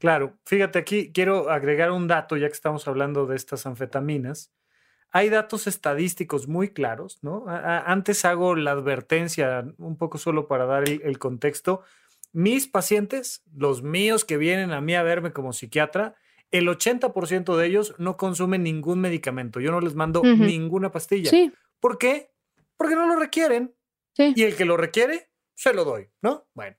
[0.00, 4.50] Claro, fíjate aquí, quiero agregar un dato ya que estamos hablando de estas anfetaminas.
[5.10, 7.44] Hay datos estadísticos muy claros, ¿no?
[7.46, 11.82] antes hago la advertencia, un poco solo para dar el, contexto.
[12.32, 16.14] Mis pacientes, los míos que vienen a mí a verme como psiquiatra,
[16.50, 19.60] el 80% de ellos no consumen ningún medicamento.
[19.60, 21.28] Yo no les mando ninguna pastilla.
[21.28, 21.52] Sí.
[21.78, 22.30] ¿Por qué?
[22.78, 23.74] Porque no lo requieren.
[24.14, 24.32] Sí.
[24.34, 26.48] Y el que lo requiere, se lo doy, ¿no?
[26.54, 26.76] Bueno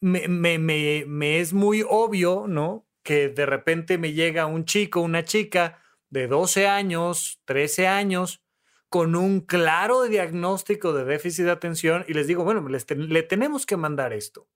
[0.00, 0.58] me, me,
[1.06, 2.86] me, es muy obvio, ¿no?
[3.02, 8.42] Que de repente me llega un chico, una chica de 12 años, 13 años,
[8.88, 13.76] con un claro diagnóstico de déficit de atención y les digo, bueno, le tenemos que
[13.76, 14.48] mandar esto.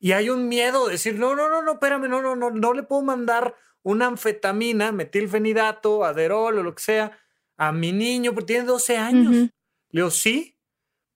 [0.00, 2.72] Y hay un miedo de decir, no, no, no, no, espérame, no, no, no, no
[2.72, 7.18] le puedo mandar una anfetamina, metilfenidato, aderol o lo que sea
[7.56, 9.32] a mi niño porque tiene 12 años.
[9.90, 10.56] Le digo, sí,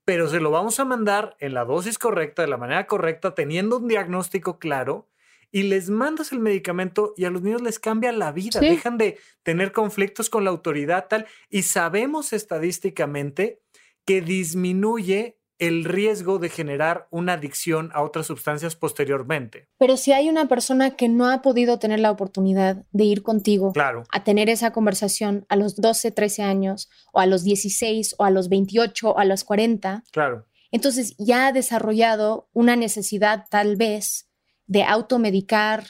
[0.05, 3.79] pero se lo vamos a mandar en la dosis correcta, de la manera correcta, teniendo
[3.79, 5.09] un diagnóstico claro
[5.51, 9.19] y les mandas el medicamento y a los niños les cambia la vida, dejan de
[9.45, 13.61] tener conflictos con la autoridad tal y sabemos estadísticamente
[14.05, 19.69] que disminuye el riesgo de generar una adicción a otras sustancias posteriormente.
[19.79, 23.73] Pero si hay una persona que no ha podido tener la oportunidad de ir contigo
[23.73, 24.05] claro.
[24.11, 28.31] a tener esa conversación a los 12, 13 años, o a los 16, o a
[28.31, 30.47] los 28, o a los 40, claro.
[30.71, 34.29] entonces ya ha desarrollado una necesidad tal vez
[34.67, 35.85] de automedicar,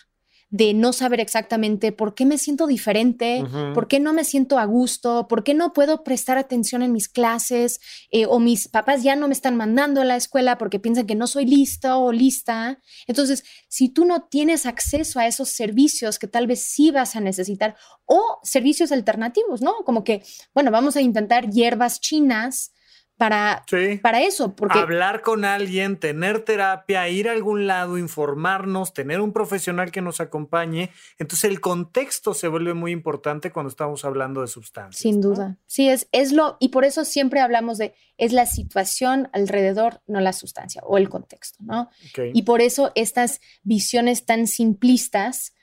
[0.55, 4.64] de no saber exactamente por qué me siento diferente, por qué no me siento a
[4.67, 7.81] gusto, por qué no puedo prestar atención en mis clases
[8.12, 11.17] eh, o mis papás ya no me están mandando a la escuela porque piensan que
[11.17, 12.79] no soy listo o lista.
[13.09, 17.21] Entonces, si tú no tienes acceso a esos servicios que tal vez sí vas a
[17.21, 19.75] necesitar o servicios alternativos, ¿no?
[19.85, 20.23] Como que,
[20.55, 22.71] bueno, vamos a intentar hierbas chinas
[23.16, 23.64] para,
[24.03, 24.57] para eso.
[24.57, 24.79] Porque...
[24.79, 30.20] Hablar con alguien, tener terapia, ir a algún lado, informarnos, tener un profesional que nos
[30.20, 30.90] acompañe.
[31.18, 35.00] Entonces el contexto se vuelve muy importante cuando estamos hablando de sustancias.
[35.00, 35.59] Sin duda.
[35.66, 40.20] Sí, es, es lo, y por eso siempre hablamos de, es la situación alrededor, no
[40.20, 41.90] la sustancia o el contexto, ¿no?
[42.33, 45.55] Y por eso estas visiones tan simplistas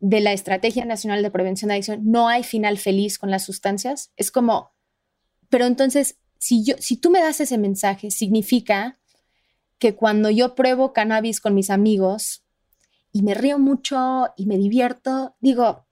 [0.00, 4.12] de la Estrategia Nacional de Prevención de Adicción, no hay final feliz con las sustancias.
[4.16, 4.72] Es como,
[5.48, 8.98] pero entonces si, yo, si tú me das ese mensaje, significa
[9.78, 12.44] que cuando yo pruebo cannabis con mis amigos
[13.12, 15.86] y me río mucho y me divierto, digo,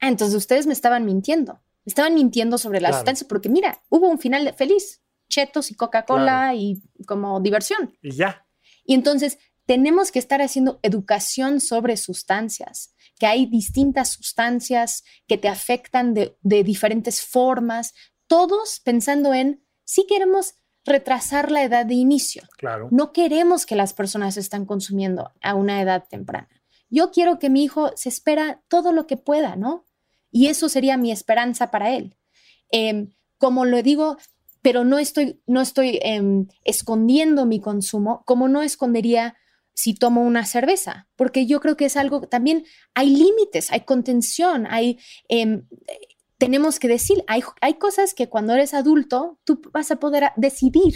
[0.00, 1.54] ah, entonces ustedes me estaban mintiendo.
[1.84, 6.54] Me estaban mintiendo sobre la sustancia porque mira, hubo un final feliz, chetos y Coca-Cola
[6.54, 7.96] y como diversión.
[8.02, 8.46] Y ya.
[8.84, 15.48] Y entonces tenemos que estar haciendo educación sobre sustancias, que hay distintas sustancias que te
[15.48, 17.94] afectan de, de diferentes formas,
[18.30, 22.44] todos pensando en si queremos retrasar la edad de inicio.
[22.56, 22.86] Claro.
[22.92, 26.48] No queremos que las personas estén consumiendo a una edad temprana.
[26.88, 29.84] Yo quiero que mi hijo se espera todo lo que pueda, ¿no?
[30.30, 32.16] Y eso sería mi esperanza para él.
[32.70, 34.16] Em, como lo digo,
[34.62, 39.34] pero no estoy, no estoy em, escondiendo mi consumo, como no escondería
[39.74, 42.64] si tomo una cerveza, porque yo creo que es algo, también
[42.94, 45.66] hay límites, hay contención, hay, em,
[46.40, 50.94] tenemos que decir, hay, hay cosas que cuando eres adulto tú vas a poder decidir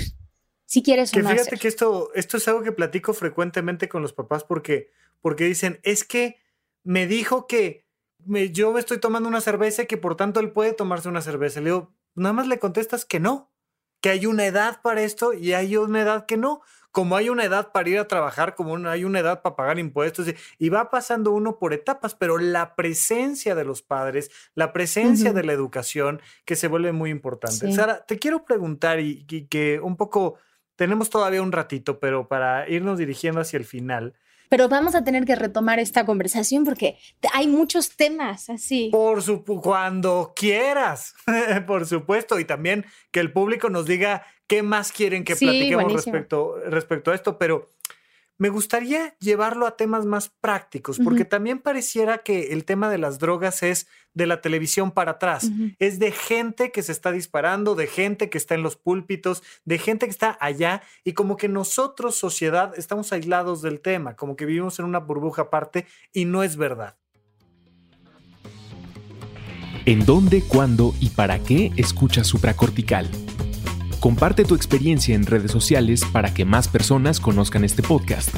[0.64, 1.28] si quieres que o no.
[1.28, 5.80] Fíjate que esto, esto es algo que platico frecuentemente con los papás porque, porque dicen,
[5.83, 6.40] es que
[6.83, 7.87] me dijo que
[8.24, 11.20] me, yo me estoy tomando una cerveza y que por tanto él puede tomarse una
[11.20, 11.61] cerveza.
[11.61, 13.52] Le digo, nada más le contestas que no,
[14.00, 16.62] que hay una edad para esto y hay una edad que no
[16.94, 20.33] como hay una edad para ir a trabajar, como hay una edad para pagar impuestos,
[20.61, 25.42] y va pasando uno por etapas, pero la presencia de los padres, la presencia de
[25.42, 27.72] la educación, que se vuelve muy importante.
[27.72, 30.37] Sara, te quiero preguntar y, que un poco,
[30.76, 34.14] tenemos todavía un ratito, pero para irnos dirigiendo hacia el final,
[34.48, 36.96] pero vamos a tener que retomar esta conversación porque
[37.33, 38.88] hay muchos temas así.
[38.92, 41.16] Por supuesto, cuando quieras,
[41.66, 46.57] por supuesto, y también que el público nos diga qué más quieren que platiquemos respecto,
[46.66, 47.68] respecto a esto, pero
[48.37, 53.20] me gustaría llevarlo a temas más prácticos, porque también pareciera que el tema de las
[53.20, 57.87] drogas es de la televisión para atrás, es de gente que se está disparando, de
[57.87, 62.16] gente que está en los púlpitos, de gente que está allá, y como que nosotros,
[62.16, 66.57] sociedad, estamos aislados del tema, como que vivimos en una burbuja aparte, y no es
[66.57, 66.96] verdad.
[69.87, 73.09] ¿En dónde, cuándo y para qué escucha supracortical?
[74.04, 78.28] Comparte tu experiencia en redes sociales para que más personas conozcan este podcast.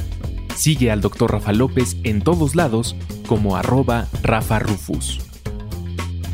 [0.55, 1.33] Sigue al Dr.
[1.33, 2.94] Rafa López en todos lados
[3.26, 5.18] como arroba Rafa Rufus.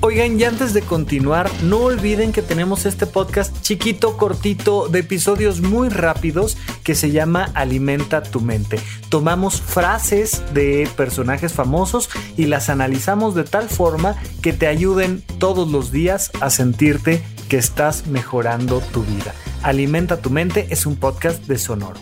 [0.01, 5.63] Oigan, y antes de continuar, no olviden que tenemos este podcast chiquito, cortito, de episodios
[5.63, 8.81] muy rápidos que se llama Alimenta tu mente.
[9.09, 15.71] Tomamos frases de personajes famosos y las analizamos de tal forma que te ayuden todos
[15.71, 19.35] los días a sentirte que estás mejorando tu vida.
[19.63, 22.01] Alimenta tu mente es un podcast de Sonoro.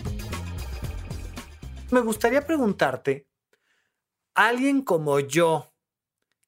[1.91, 3.27] Me gustaría preguntarte,
[4.33, 5.73] alguien como yo,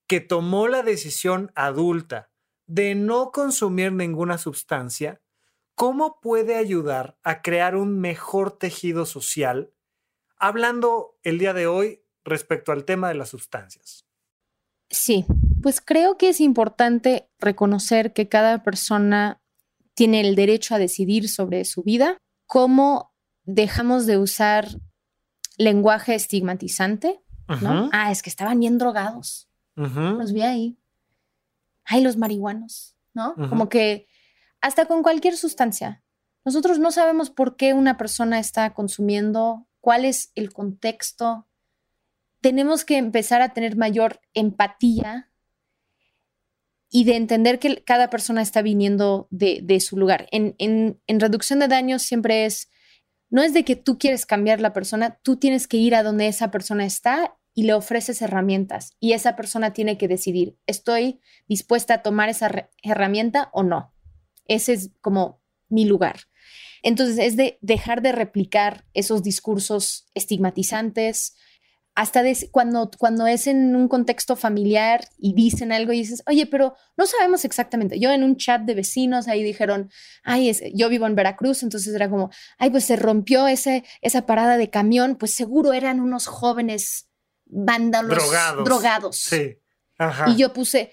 [0.08, 2.32] que tomó la decisión adulta
[2.66, 5.22] de no consumir ninguna sustancia,
[5.76, 9.74] ¿cómo puede ayudar a crear un mejor tejido social?
[10.38, 14.08] Hablando el día de hoy respecto al tema de las sustancias.
[14.90, 15.26] Sí,
[15.64, 19.42] pues creo que es importante reconocer que cada persona
[19.96, 23.14] tiene el derecho a decidir sobre su vida, cómo
[23.46, 24.68] dejamos de usar
[25.58, 27.22] lenguaje estigmatizante,
[27.62, 27.90] ¿no?
[27.92, 29.50] Ah, es que estaban bien drogados.
[29.76, 30.78] Los vi ahí.
[31.86, 33.34] Ay, los marihuanos, ¿no?
[33.50, 34.08] Como que
[34.62, 36.04] hasta con cualquier sustancia.
[36.46, 41.48] Nosotros no sabemos por qué una persona está consumiendo, cuál es el contexto,
[42.42, 45.32] tenemos que empezar a tener mayor empatía
[46.96, 50.28] y de entender que cada persona está viniendo de, su lugar.
[50.32, 52.70] En, en, reducción de daños siempre es,
[53.32, 56.28] no es de que tú quieres cambiar la persona, tú tienes que ir a donde
[56.28, 61.96] esa persona está y le ofreces herramientas y esa persona tiene que decidir, ¿estoy dispuesta
[61.96, 63.92] a tomar esa herramienta o no?
[64.48, 66.20] Ese es como mi lugar.
[66.84, 71.36] Entonces es de dejar de replicar esos discursos estigmatizantes,
[71.96, 76.76] hasta cuando, cuando es en un contexto familiar y dicen algo y dices, oye, pero
[76.98, 78.00] no sabemos exactamente.
[78.00, 79.92] Yo en un chat de vecinos ahí dijeron,
[80.24, 84.58] ay, yo vivo en Veracruz, entonces era como, ay, pues se rompió ese, esa parada
[84.58, 87.10] de camión, pues seguro eran unos jóvenes
[87.46, 88.66] vándalos drogados.
[88.66, 89.18] drogados.
[89.18, 89.60] Sí.
[90.28, 90.92] Y yo puse,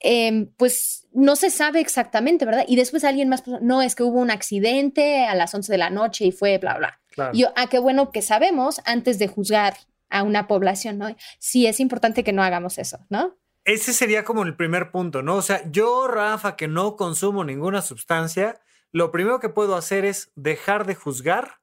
[0.00, 2.64] em, pues no se sabe exactamente, ¿verdad?
[2.68, 5.78] Y después alguien más puso, no, es que hubo un accidente a las 11 de
[5.78, 7.00] la noche y fue bla, bla.
[7.32, 9.76] Y yo, ah, qué bueno que sabemos antes de juzgar
[10.10, 11.14] a una población, ¿no?
[11.38, 13.38] Sí es importante que no hagamos eso, ¿no?
[13.64, 15.36] Ese sería como el primer punto, ¿no?
[15.36, 18.60] O sea, yo, Rafa, que no consumo ninguna sustancia,
[18.92, 21.60] lo primero que puedo hacer es dejar de juzgar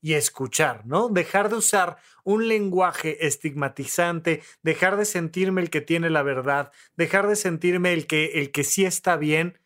[0.00, 1.08] y escuchar, ¿no?
[1.08, 7.26] Dejar de usar un lenguaje estigmatizante, dejar de sentirme el que tiene la verdad, dejar
[7.28, 9.58] de sentirme el que, el que sí está bien.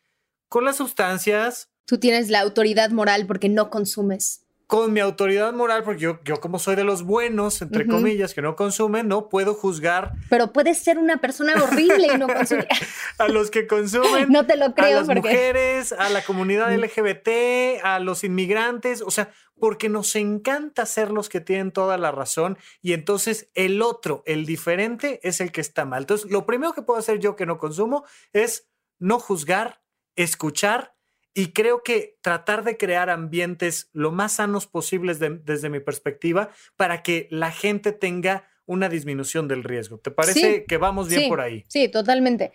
[0.48, 1.70] Con las sustancias.
[1.86, 6.40] Tú tienes la autoridad moral porque no consumes con mi autoridad moral, porque yo, yo
[6.40, 10.12] como soy de los buenos, entre comillas, que no consumen, no puedo juzgar.
[10.28, 12.68] Pero puedes ser una persona horrible y no consumir.
[13.16, 14.26] a los que consumen.
[14.28, 14.98] No te lo creo.
[14.98, 20.84] A las mujeres, a la comunidad LGBT, a los inmigrantes, o sea, porque nos encanta
[20.84, 25.50] ser los que tienen toda la razón y entonces el otro, el diferente, es el
[25.50, 26.02] que está mal.
[26.02, 28.04] Entonces, lo primero que puedo hacer yo que no consumo
[28.34, 29.80] es no juzgar,
[30.14, 30.97] escuchar
[31.38, 37.04] y creo que tratar de crear ambientes lo más sanos posibles desde mi perspectiva para
[37.04, 39.98] que la gente tenga una disminución del riesgo.
[39.98, 41.64] ¿Te parece que vamos bien por ahí?
[41.68, 42.50] Sí, totalmente.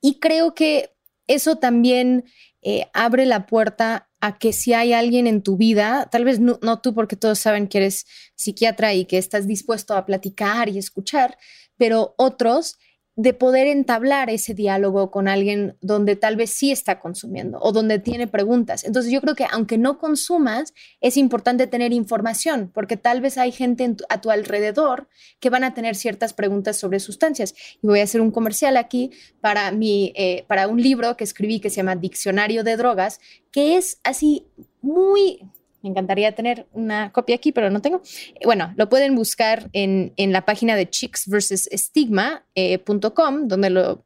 [0.00, 0.94] Y creo que
[1.26, 2.24] eso también
[2.62, 6.58] eh, abre la puerta a que si hay alguien en tu vida, tal vez no,
[6.62, 8.06] no, tú porque todos saben que eres
[8.36, 11.36] psiquiatra y que estás dispuesto a platicar y escuchar,
[11.76, 12.78] pero otros
[13.16, 18.00] de poder entablar ese diálogo con alguien donde tal vez sí está consumiendo o donde
[18.00, 18.82] tiene preguntas.
[18.82, 23.52] Entonces yo creo que aunque no consumas, es importante tener información porque tal vez hay
[23.52, 25.08] gente a tu alrededor
[25.38, 27.54] que van a tener ciertas preguntas sobre sustancias.
[27.82, 31.60] Y voy a hacer un comercial aquí para, mi, eh, para un libro que escribí
[31.60, 33.20] que se llama Diccionario de Drogas,
[33.52, 34.46] que es así
[34.82, 35.40] muy
[35.84, 38.00] me encantaría tener una copia aquí, pero no tengo.
[38.42, 44.02] Bueno, lo pueden buscar en, la página de chicks versus estigma.com, donde, lo,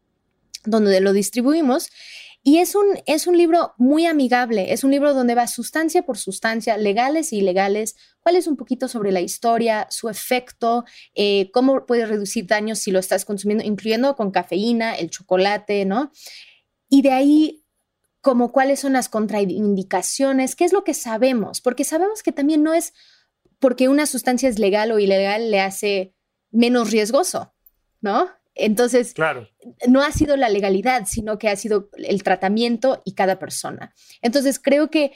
[0.64, 1.88] donde lo distribuimos.
[2.42, 6.18] Y es un, es un libro muy amigable, es un libro donde va sustancia por
[6.18, 11.86] sustancia, legales e ilegales, cuál es un poquito sobre la historia, su efecto, eh, cómo
[11.86, 16.10] puede reducir daños si lo estás consumiendo, incluyendo con cafeína, el chocolate, ¿no?
[16.88, 17.64] Y de ahí
[18.20, 22.74] como cuáles son las contraindicaciones, qué es lo que sabemos, porque sabemos que también no
[22.74, 22.92] es
[23.58, 26.14] porque una sustancia es legal o ilegal le hace
[26.50, 27.52] menos riesgoso,
[28.00, 28.28] ¿no?
[28.54, 29.48] Entonces, claro.
[29.86, 33.94] no ha sido la legalidad, sino que ha sido el tratamiento y cada persona.
[34.20, 35.12] Entonces, creo que,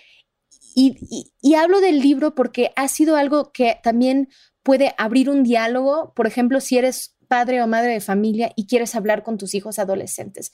[0.75, 4.29] y, y hablo del libro porque ha sido algo que también
[4.63, 8.95] puede abrir un diálogo, por ejemplo, si eres padre o madre de familia y quieres
[8.95, 10.53] hablar con tus hijos adolescentes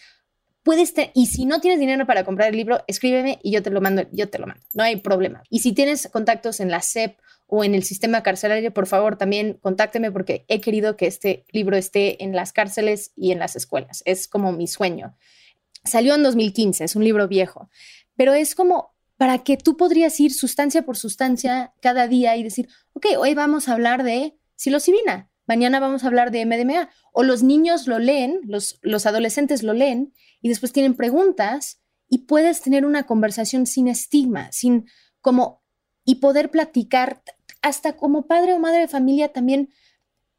[0.69, 3.81] puedes y si no tienes dinero para comprar el libro, escríbeme y yo te lo
[3.81, 5.43] mando, yo te lo mando, no hay problema.
[5.49, 9.55] Y si tienes contactos en la SEP o en el sistema carcelario, por favor, también
[9.63, 14.03] contácteme porque he querido que este libro esté en las cárceles y en las escuelas.
[14.05, 15.17] Es como mi sueño.
[15.85, 17.71] Salió en 2015, es un libro viejo,
[18.15, 22.69] pero es como para que tú podrías ir sustancia por sustancia cada día y decir,
[22.93, 27.43] ok, hoy vamos a hablar de psilocibina, mañana vamos a hablar de MDMA, o los
[27.43, 32.85] niños lo leen, los, los adolescentes lo leen y después tienen preguntas y puedes tener
[32.85, 34.87] una conversación sin estigma, sin
[35.21, 35.63] como,
[36.05, 37.23] y poder platicar
[37.63, 39.71] hasta como padre o madre de familia también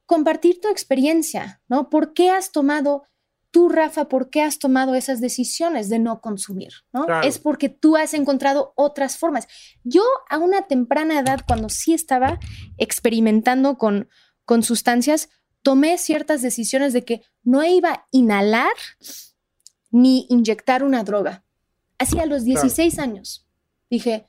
[0.05, 1.89] compartir tu experiencia, ¿no?
[1.89, 3.03] ¿Por qué has tomado,
[3.51, 7.05] tú Rafa, por qué has tomado esas decisiones de no consumir, ¿no?
[7.21, 9.47] Es porque tú has encontrado otras formas.
[9.83, 12.39] Yo a una temprana edad, cuando sí estaba
[12.77, 14.09] experimentando con,
[14.49, 15.29] con sustancias,
[15.61, 18.73] tomé ciertas decisiones de que no iba a inhalar
[19.91, 21.45] ni inyectar una droga.
[21.99, 23.47] Así a los 16 años.
[23.91, 24.25] Dije,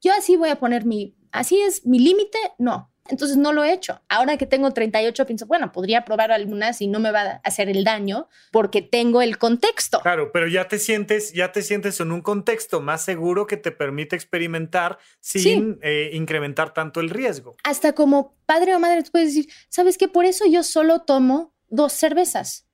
[0.00, 2.90] yo así voy a poner mi, así es mi límite, no.
[3.08, 4.00] Entonces no lo he hecho.
[4.08, 7.68] Ahora que tengo 38, pienso, bueno, podría probar algunas y no me va a hacer
[7.68, 10.00] el daño porque tengo el contexto.
[10.00, 13.72] Claro, pero ya te sientes, ya te sientes en un contexto más seguro que te
[13.72, 17.56] permite experimentar sin eh, incrementar tanto el riesgo.
[17.64, 20.08] Hasta como padre o madre, tú puedes decir, ¿sabes qué?
[20.08, 22.68] Por eso yo solo tomo dos cervezas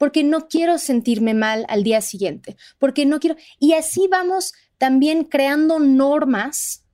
[0.00, 3.36] porque no quiero sentirme mal al día siguiente, porque no quiero...
[3.58, 6.86] Y así vamos también creando normas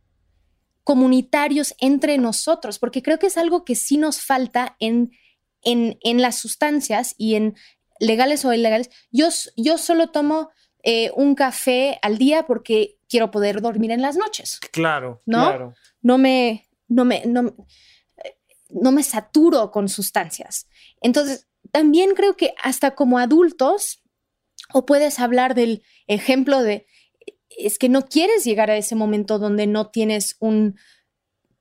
[0.86, 5.10] comunitarios entre nosotros, porque creo que es algo que sí nos falta en,
[5.62, 7.56] en, las sustancias y en
[7.98, 8.88] legales o ilegales.
[9.10, 9.26] Yo,
[9.56, 10.48] yo solo tomo
[10.84, 14.60] eh, un café al día porque quiero poder dormir en las noches.
[14.70, 15.48] Claro, ¿no?
[15.48, 15.74] claro.
[16.02, 17.56] No me, no me, no,
[18.70, 20.68] no me saturo con sustancias.
[21.00, 24.04] Entonces, también creo que hasta como adultos,
[24.72, 26.86] o puedes hablar del ejemplo de,
[27.58, 30.78] es que no quieres llegar a ese momento donde no tienes un,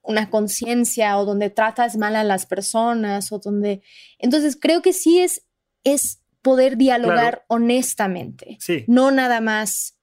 [0.02, 3.82] una conciencia o donde tratas mal a las personas o donde...
[4.20, 5.46] Entonces, creo que sí es,
[5.84, 8.86] es poder dialogar honestamente, sí.
[8.88, 9.98] no nada más.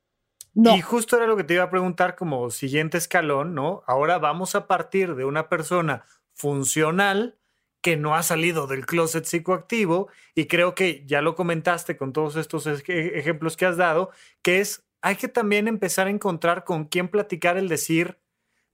[0.54, 0.76] No.
[0.76, 3.82] Y justo era lo que te iba a preguntar como siguiente escalón, ¿no?
[3.86, 7.38] Ahora vamos a partir de una persona funcional
[7.80, 12.36] que no ha salido del closet psicoactivo y creo que ya lo comentaste con todos
[12.36, 17.08] estos ejemplos que has dado, que es, hay que también empezar a encontrar con quién
[17.08, 18.18] platicar el decir,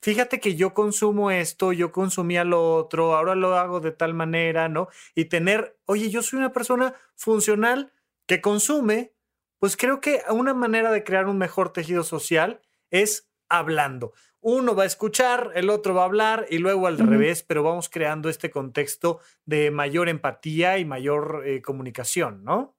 [0.01, 4.69] fíjate que yo consumo esto, yo consumía lo otro, ahora lo hago de tal manera,
[4.69, 4.89] ¿no?
[5.15, 7.93] Y tener, oye, yo soy una persona funcional
[8.27, 9.15] que consume,
[9.59, 12.61] pues creo que una manera de crear un mejor tejido social
[12.91, 14.13] es hablando.
[14.41, 17.89] Uno va a escuchar, el otro va a hablar y luego al revés, pero vamos
[17.89, 22.77] creando este contexto de mayor empatía y mayor eh, comunicación, ¿no?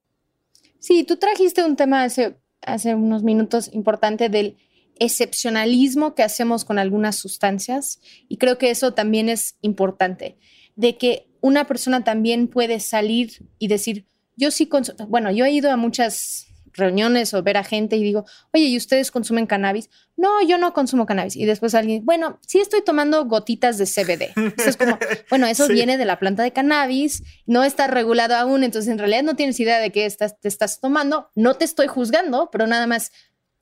[0.80, 4.58] Sí, tú trajiste un tema hace, hace unos minutos importante del
[5.00, 8.00] excepcionalismo que hacemos con algunas sustancias.
[8.28, 10.38] Y creo que eso también es importante,
[10.76, 14.06] de que una persona también puede salir y decir,
[14.36, 14.70] yo sí
[15.08, 16.49] bueno, yo he ido a muchas
[16.80, 19.90] reuniones o ver a gente y digo, oye, ¿y ustedes consumen cannabis?
[20.18, 21.36] No, yo no consumo cannabis.
[21.36, 24.34] Y después alguien, bueno, sí estoy tomando gotitas de CBD.
[24.66, 24.98] es como,
[25.30, 29.24] bueno, eso viene de la planta de cannabis, no está regulado aún, entonces en realidad
[29.24, 32.88] no tienes idea de qué estás, te estás tomando, no te estoy juzgando, pero nada
[32.88, 33.12] más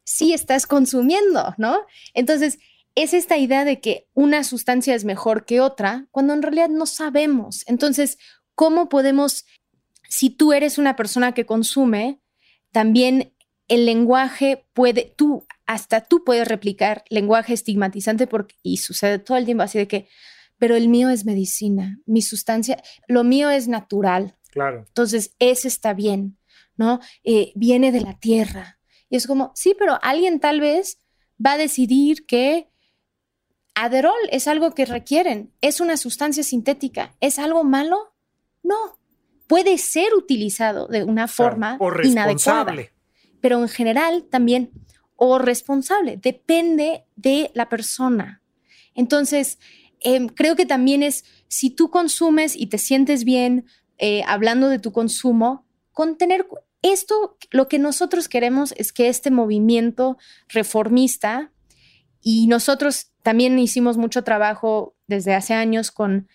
[0.04, 1.80] sí estás consumiendo, ¿no?
[2.14, 2.60] Entonces,
[2.96, 6.88] es esta idea de que una sustancia es mejor que otra, cuando en realidad no
[6.88, 7.64] sabemos.
[7.68, 8.18] Entonces,
[8.56, 9.46] ¿cómo podemos,
[10.10, 12.22] si tú eres una persona que consume,
[12.78, 13.34] también
[13.68, 19.46] el lenguaje puede, tú, hasta tú puedes replicar lenguaje estigmatizante porque, y sucede todo el
[19.46, 20.08] tiempo así de que,
[20.60, 24.38] pero el mío es medicina, mi sustancia, lo mío es natural.
[24.52, 24.86] Claro.
[24.88, 26.38] Entonces, ese está bien,
[26.76, 27.00] ¿no?
[27.24, 28.78] Eh, viene de la tierra,
[29.10, 31.00] y es como, sí, pero alguien tal vez
[31.44, 32.70] va a decidir que
[33.74, 38.14] Aderol es algo que requieren, es una sustancia sintética, ¿es algo malo?
[38.62, 39.00] No,
[39.48, 42.76] puede ser utilizado de una forma inadecuada.
[43.42, 44.72] Pero en general también,
[45.16, 48.42] o responsable, depende de la persona.
[48.94, 49.60] Entonces,
[50.00, 53.66] em, creo que también es, si tú consumes y te sientes bien
[53.98, 56.48] eh, hablando de tu consumo, con tener
[56.82, 60.18] esto, lo que nosotros queremos es que este movimiento
[60.48, 61.52] reformista,
[62.22, 66.28] y nosotros también hicimos mucho trabajo desde hace años con,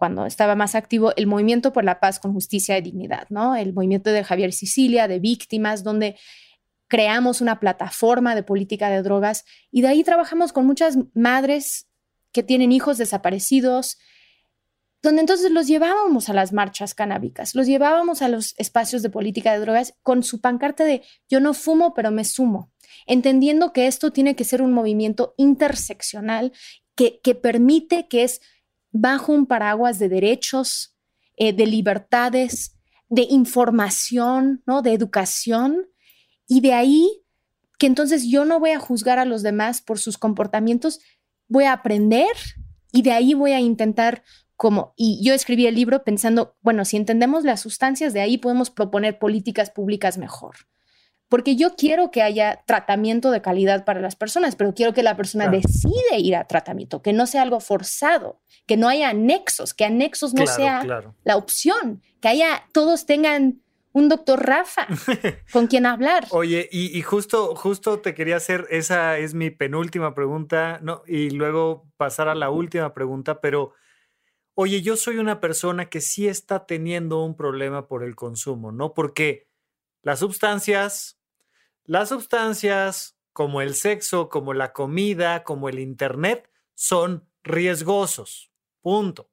[0.00, 3.54] cuando estaba más activo, el movimiento por la paz con justicia y dignidad, ¿no?
[3.54, 6.16] El movimiento de Javier Sicilia, de víctimas, donde
[6.88, 11.86] creamos una plataforma de política de drogas y de ahí trabajamos con muchas madres
[12.32, 13.98] que tienen hijos desaparecidos,
[15.02, 19.52] donde entonces los llevábamos a las marchas canábicas, los llevábamos a los espacios de política
[19.52, 22.72] de drogas con su pancarta de yo no fumo, pero me sumo,
[23.06, 26.52] entendiendo que esto tiene que ser un movimiento interseccional
[26.94, 28.40] que, que permite que es
[28.92, 30.96] bajo un paraguas de derechos,
[31.36, 32.76] eh, de libertades,
[33.08, 34.82] de información, ¿no?
[34.82, 35.88] de educación,
[36.46, 37.22] y de ahí
[37.78, 41.00] que entonces yo no voy a juzgar a los demás por sus comportamientos,
[41.48, 42.36] voy a aprender
[42.92, 44.22] y de ahí voy a intentar
[44.56, 48.68] como, y yo escribí el libro pensando, bueno, si entendemos las sustancias, de ahí podemos
[48.68, 50.56] proponer políticas públicas mejor.
[51.30, 55.16] Porque yo quiero que haya tratamiento de calidad para las personas, pero quiero que la
[55.16, 59.86] persona decide ir a tratamiento, que no sea algo forzado, que no haya anexos, que
[59.86, 60.84] anexos no sea
[61.24, 63.62] la opción, que haya, todos tengan
[63.92, 64.86] un doctor Rafa
[65.52, 66.26] con quien hablar.
[66.30, 71.02] Oye, y, y, justo, justo te quería hacer, esa es mi penúltima pregunta, ¿no?
[71.06, 73.72] Y luego pasar a la última pregunta, pero
[74.54, 78.94] oye, yo soy una persona que sí está teniendo un problema por el consumo, ¿no?
[78.94, 79.48] Porque
[80.02, 81.19] las sustancias,
[81.90, 88.52] las sustancias como el sexo, como la comida, como el Internet, son riesgosos.
[88.80, 89.28] Punto.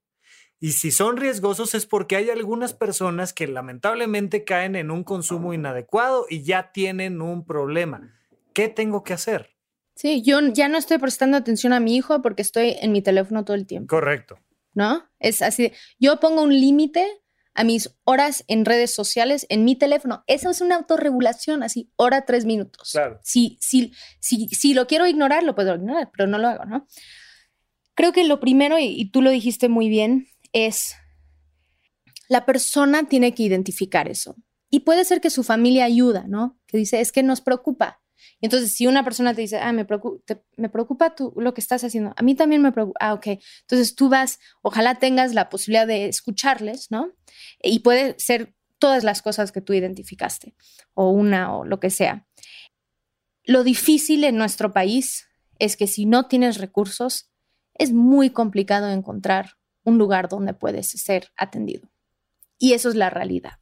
[0.60, 5.54] Y si son riesgosos es porque hay algunas personas que lamentablemente caen en un consumo
[5.54, 8.18] inadecuado y ya tienen un problema.
[8.54, 9.56] ¿Qué tengo que hacer?
[9.94, 13.46] Sí, yo ya no estoy prestando atención a mi hijo porque estoy en mi teléfono
[13.46, 13.96] todo el tiempo.
[13.96, 14.40] Correcto.
[14.78, 15.08] ¿no?
[15.20, 17.04] Es así, yo pongo un límite
[17.58, 20.24] a mis horas en redes sociales en mi teléfono.
[20.28, 22.92] Eso es una autorregulación, así, hora tres minutos.
[22.92, 23.20] Claro.
[23.24, 26.88] Si, si, si, si lo quiero ignorar, lo puedo ignorar, pero no lo hago, ¿no?
[27.96, 30.96] Creo que lo primero, y, tú lo dijiste muy bien, es
[32.30, 34.36] la persona tiene que identificar eso.
[34.70, 36.60] Y puede ser que su familia ayuda, ¿no?
[36.68, 38.02] Que dice, es que nos preocupa.
[38.42, 41.84] Entonces, si una persona te dice, ah, me preocupa, me preocupa tú, lo que estás
[41.84, 43.28] haciendo, a mí también me preocupa, ah, ok.
[43.62, 47.14] Entonces tú vas, ojalá tengas la posibilidad de escucharles, ¿no?
[47.62, 50.56] Y puede ser todas las cosas que tú identificaste,
[50.94, 52.28] o una, o lo que sea.
[53.44, 55.28] Lo difícil en nuestro país
[55.60, 57.32] es que si no tienes recursos,
[57.74, 59.54] es muy complicado encontrar
[59.84, 61.90] un lugar donde puedes ser atendido.
[62.60, 63.60] Y eso es la realidad.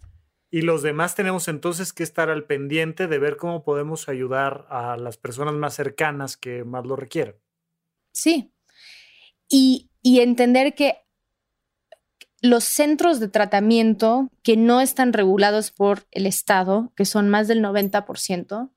[0.56, 4.95] Y los demás tenemos entonces que estar al pendiente de ver cómo podemos ayudar a
[4.95, 7.36] las personas más cercanas que más lo requieren.
[8.14, 8.53] Sí.
[9.49, 11.03] Y, entender que
[12.39, 17.62] los centros de tratamiento que no están regulados por el Estado, que son más del
[17.62, 18.72] 90%,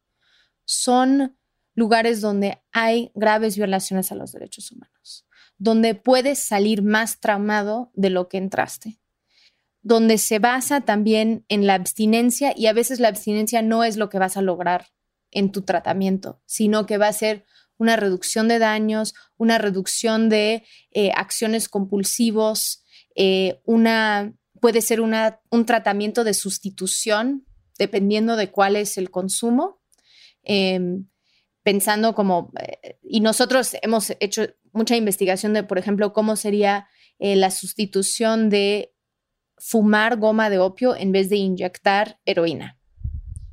[0.64, 1.38] son
[1.76, 8.10] lugares donde hay graves violaciones a los derechos humanos, donde puedes salir más traumado de
[8.10, 8.98] lo que entraste
[9.82, 14.08] donde se basa también en la abstinencia y a veces la abstinencia no es lo
[14.08, 14.88] que vas a lograr
[15.30, 17.44] en tu tratamiento, sino que va a ser
[17.78, 25.40] una reducción de daños, una reducción de eh, acciones compulsivos, eh, una, puede ser una,
[25.50, 27.46] un tratamiento de sustitución
[27.78, 29.80] dependiendo de cuál es el consumo.
[30.42, 31.06] Em,
[31.62, 36.88] pensando como, eh, y nosotros hemos hecho mucha investigación de, por ejemplo, cómo sería
[37.20, 38.94] la sustitución de
[39.60, 42.78] fumar goma de opio en vez de inyectar heroína,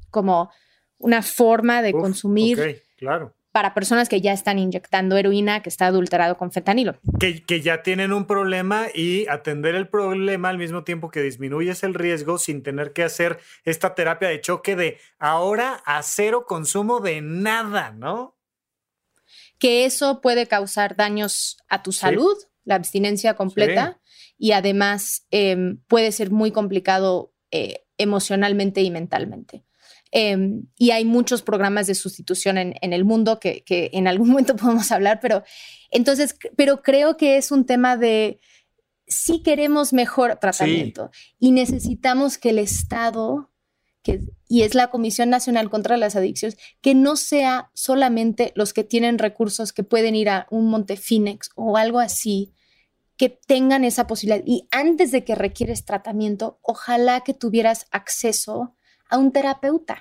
[0.09, 0.49] como
[0.97, 3.35] una forma de consumir claro.
[3.51, 6.97] para personas que ya están inyectando heroína que está adulterado con fentanilo.
[7.19, 11.83] Que, que, ya tienen un problema y atender el problema al mismo tiempo que disminuyes
[11.83, 16.99] el riesgo sin tener que hacer esta terapia de choque de ahora a cero consumo
[16.99, 18.35] de nada, ¿no?
[19.57, 22.35] Que eso puede causar daños a tu salud,
[22.65, 24.01] la abstinencia completa
[24.37, 29.63] y además em, puede ser muy complicado eh, emocionalmente y mentalmente.
[30.11, 34.91] Em, y hay muchos programas de sustitución en, el mundo que, en algún momento podemos
[34.91, 35.43] hablar, pero
[35.91, 38.39] entonces, pero creo que es un tema de
[39.07, 43.51] si queremos mejor tratamiento y necesitamos que el Estado,
[44.05, 48.83] que, y es la Comisión Nacional contra las Adicciones, que no sea solamente los que
[48.83, 52.53] tienen recursos que pueden ir a un Monte Phoenix o algo así,
[53.17, 54.43] que tengan esa posibilidad.
[54.45, 58.75] Y antes de que requieres tratamiento, ojalá que tuvieras acceso
[59.09, 59.97] a un terapeuta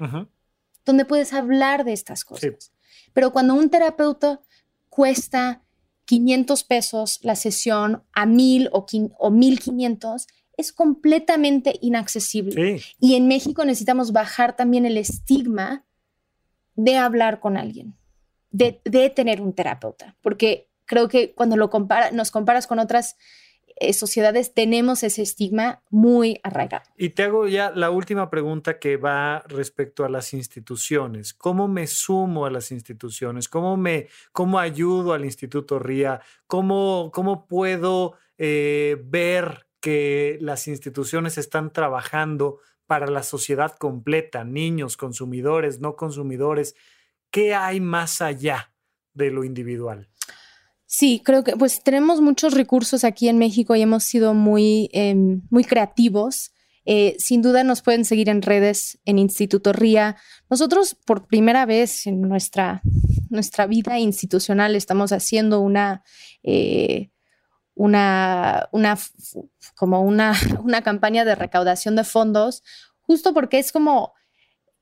[0.84, 2.72] donde puedes hablar de estas cosas.
[3.14, 4.42] Pero cuando un terapeuta
[4.90, 5.62] cuesta
[6.04, 8.84] 500 pesos la sesión a 1000 o,
[9.18, 10.26] o 1500,
[10.56, 12.82] es completamente inaccesible.
[13.00, 15.84] Y en México necesitamos bajar también el estigma
[16.74, 17.94] de hablar con alguien,
[18.50, 23.16] de, de tener un terapeuta, porque creo que cuando lo compara, nos comparas con otras
[23.76, 26.84] eh, sociedades, tenemos ese estigma muy arraigado.
[26.96, 31.34] Y te hago ya la última pregunta que va respecto a las instituciones.
[31.34, 33.48] ¿Cómo me sumo a las instituciones?
[33.48, 36.20] ¿Cómo, me, cómo ayudo al Instituto RIA?
[36.46, 44.96] ¿Cómo, cómo puedo eh, ver que las instituciones están trabajando para la sociedad completa, niños,
[44.96, 46.74] consumidores, no consumidores?
[47.30, 48.72] ¿Qué hay más allá
[49.12, 50.08] de lo individual?
[50.86, 55.42] Sí, creo que pues tenemos muchos recursos aquí en México y hemos sido muy, em,
[55.50, 56.54] muy creativos.
[56.86, 60.16] Eh, sin duda nos pueden seguir en redes en Instituto RIA.
[60.48, 62.80] Nosotros por primera vez en nuestra,
[63.28, 66.02] nuestra vida institucional estamos haciendo una,
[66.42, 67.10] eh,
[67.74, 68.98] una, una,
[69.76, 72.62] como una, una campaña de recaudación de fondos,
[73.00, 74.12] justo porque es como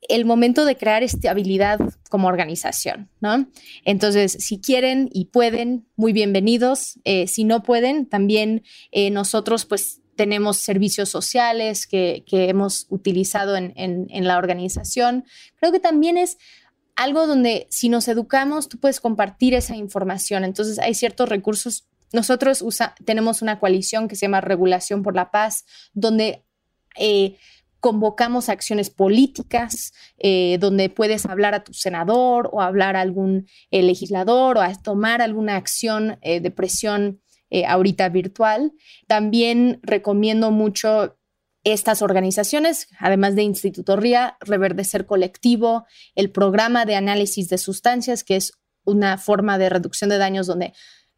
[0.08, 1.78] el momento de crear estabilidad
[2.10, 3.48] como organización, ¿no?
[3.84, 6.98] Entonces, si quieren y pueden, muy bienvenidos.
[7.04, 14.26] Eh, si no pueden, también eh, nosotros pues tenemos servicios sociales que, hemos utilizado en,
[14.26, 15.24] la organización.
[15.56, 16.36] Creo que también es
[16.96, 20.44] algo donde si nos educamos, tú puedes compartir esa información.
[20.44, 21.86] Entonces, hay ciertos recursos.
[22.12, 22.64] Nosotros
[23.04, 26.44] tenemos una coalición que se llama Regulación por la Paz, donde...
[26.98, 27.36] Eh,
[27.80, 33.82] convocamos acciones políticas eh, donde puedes hablar a tu senador o hablar a algún eh,
[33.82, 37.20] legislador o a tomar alguna acción de presión
[37.66, 38.72] ahorita virtual.
[39.08, 41.16] También recomiendo mucho
[41.64, 48.36] estas organizaciones, además de Instituto RIA, Reverdecer Colectivo, el programa de análisis de sustancias, que
[48.36, 48.52] es
[48.84, 50.72] una forma de reducción de daños donde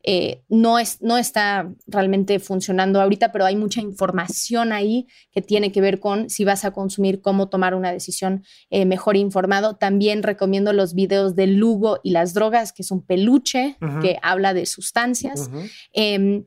[0.07, 5.73] eh, no, es, no está realmente funcionando ahorita, pero hay mucha información ahí que tiene
[5.73, 9.77] que ver con si vas a consumir, cómo tomar una decisión eh, mejor informado.
[9.77, 14.53] También recomiendo los videos de Lugo y las drogas, que es un peluche que habla
[14.53, 15.51] de sustancias.
[15.95, 16.45] Em,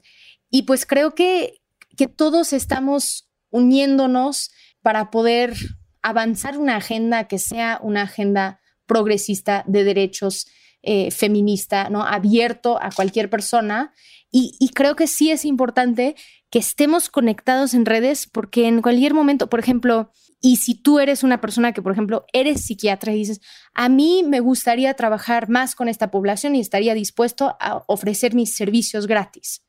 [0.51, 1.61] y pues creo que,
[1.95, 4.51] que todos estamos uniéndonos
[4.83, 5.55] para poder
[6.03, 10.45] avanzar una agenda que sea una agenda progresista de derechos
[10.83, 12.03] eh, feminista, ¿no?
[12.03, 13.93] Abierto a cualquier persona.
[14.29, 16.15] Y, creo que sí es importante
[16.51, 21.23] que estemos conectados en redes porque en cualquier momento, por ejemplo, y si tú eres
[21.23, 23.41] una persona que, por ejemplo, eres psiquiatra y dices,
[23.73, 28.55] a mí me gustaría trabajar más con esta población y estaría dispuesto a ofrecer mis
[28.55, 29.63] servicios gratis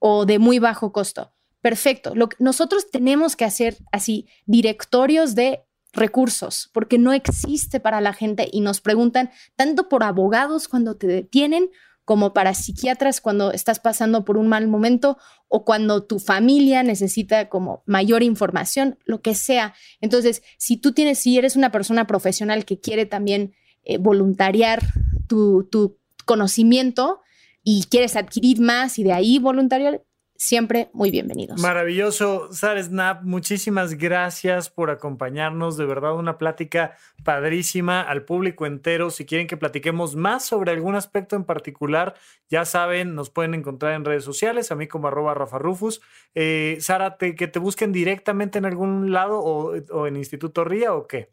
[0.00, 1.32] o de muy bajo costo.
[1.60, 2.14] Perfecto.
[2.16, 5.62] Lo nosotros tenemos que hacer así directorios de
[5.92, 11.06] recursos, porque no existe para la gente y nos preguntan tanto por abogados cuando te
[11.06, 11.70] detienen
[12.04, 15.18] como para psiquiatras cuando estás pasando por un mal momento
[15.48, 19.74] o cuando tu familia necesita como mayor información, lo que sea.
[20.00, 24.82] Entonces, si tú tienes, si eres una persona profesional que quiere también eh, voluntariar
[25.28, 27.20] tu, tu conocimiento
[27.62, 30.02] y quieres adquirir más y de ahí voluntariar,
[30.42, 31.60] siempre muy bienvenidos.
[31.60, 39.10] Maravilloso, Sara Snap, muchísimas gracias por acompañarnos, de verdad una plática padrísima al público entero.
[39.10, 42.14] Si quieren que platiquemos más sobre algún aspecto en particular,
[42.48, 46.00] ya saben, nos pueden encontrar en redes sociales, a mí como arroba Rafa Rufus.
[46.34, 51.06] Eh, Sara, que te busquen directamente en algún lado o, o en Instituto RIA o
[51.06, 51.30] qué?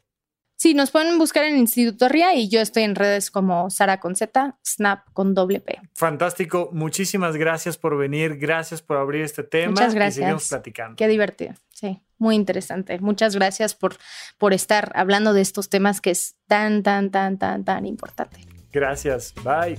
[0.60, 4.14] Sí, nos pueden buscar en Instituto RIA y yo estoy en redes como Sara con
[4.14, 5.80] Z, Snap con doble P.
[5.94, 6.68] Fantástico.
[6.74, 8.36] Muchísimas gracias por venir.
[8.36, 9.70] Gracias por abrir este tema.
[9.70, 10.18] Muchas gracias.
[10.18, 10.96] Y seguimos platicando.
[10.96, 11.54] Qué divertido.
[11.70, 12.98] Sí, muy interesante.
[12.98, 13.96] Muchas gracias por,
[14.36, 18.40] por estar hablando de estos temas que es tan, tan, tan, tan, tan importante.
[18.70, 19.32] Gracias.
[19.42, 19.78] Bye.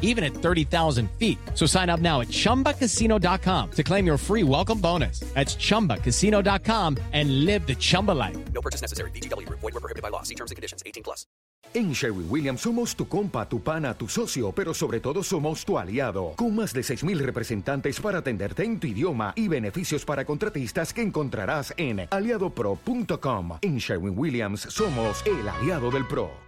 [0.00, 1.38] even at 30,000 feet.
[1.54, 5.20] So sign up now at chumbacasino.com to claim your free welcome bonus.
[5.34, 8.36] That's chumbacasino.com and live the Chumba life.
[8.52, 9.10] No purchase necessary.
[9.10, 10.22] DTW, void, were prohibited by law.
[10.22, 11.26] See terms and conditions 18 plus.
[11.74, 15.76] En Sherwin Williams somos tu compa, tu pana, tu socio, pero sobre todo somos tu
[15.76, 16.34] aliado.
[16.36, 21.02] Con más de 6,000 representantes para atenderte en tu idioma y beneficios para contratistas que
[21.02, 23.58] encontrarás en aliadopro.com.
[23.60, 26.43] En Sherwin Williams somos el aliado del pro.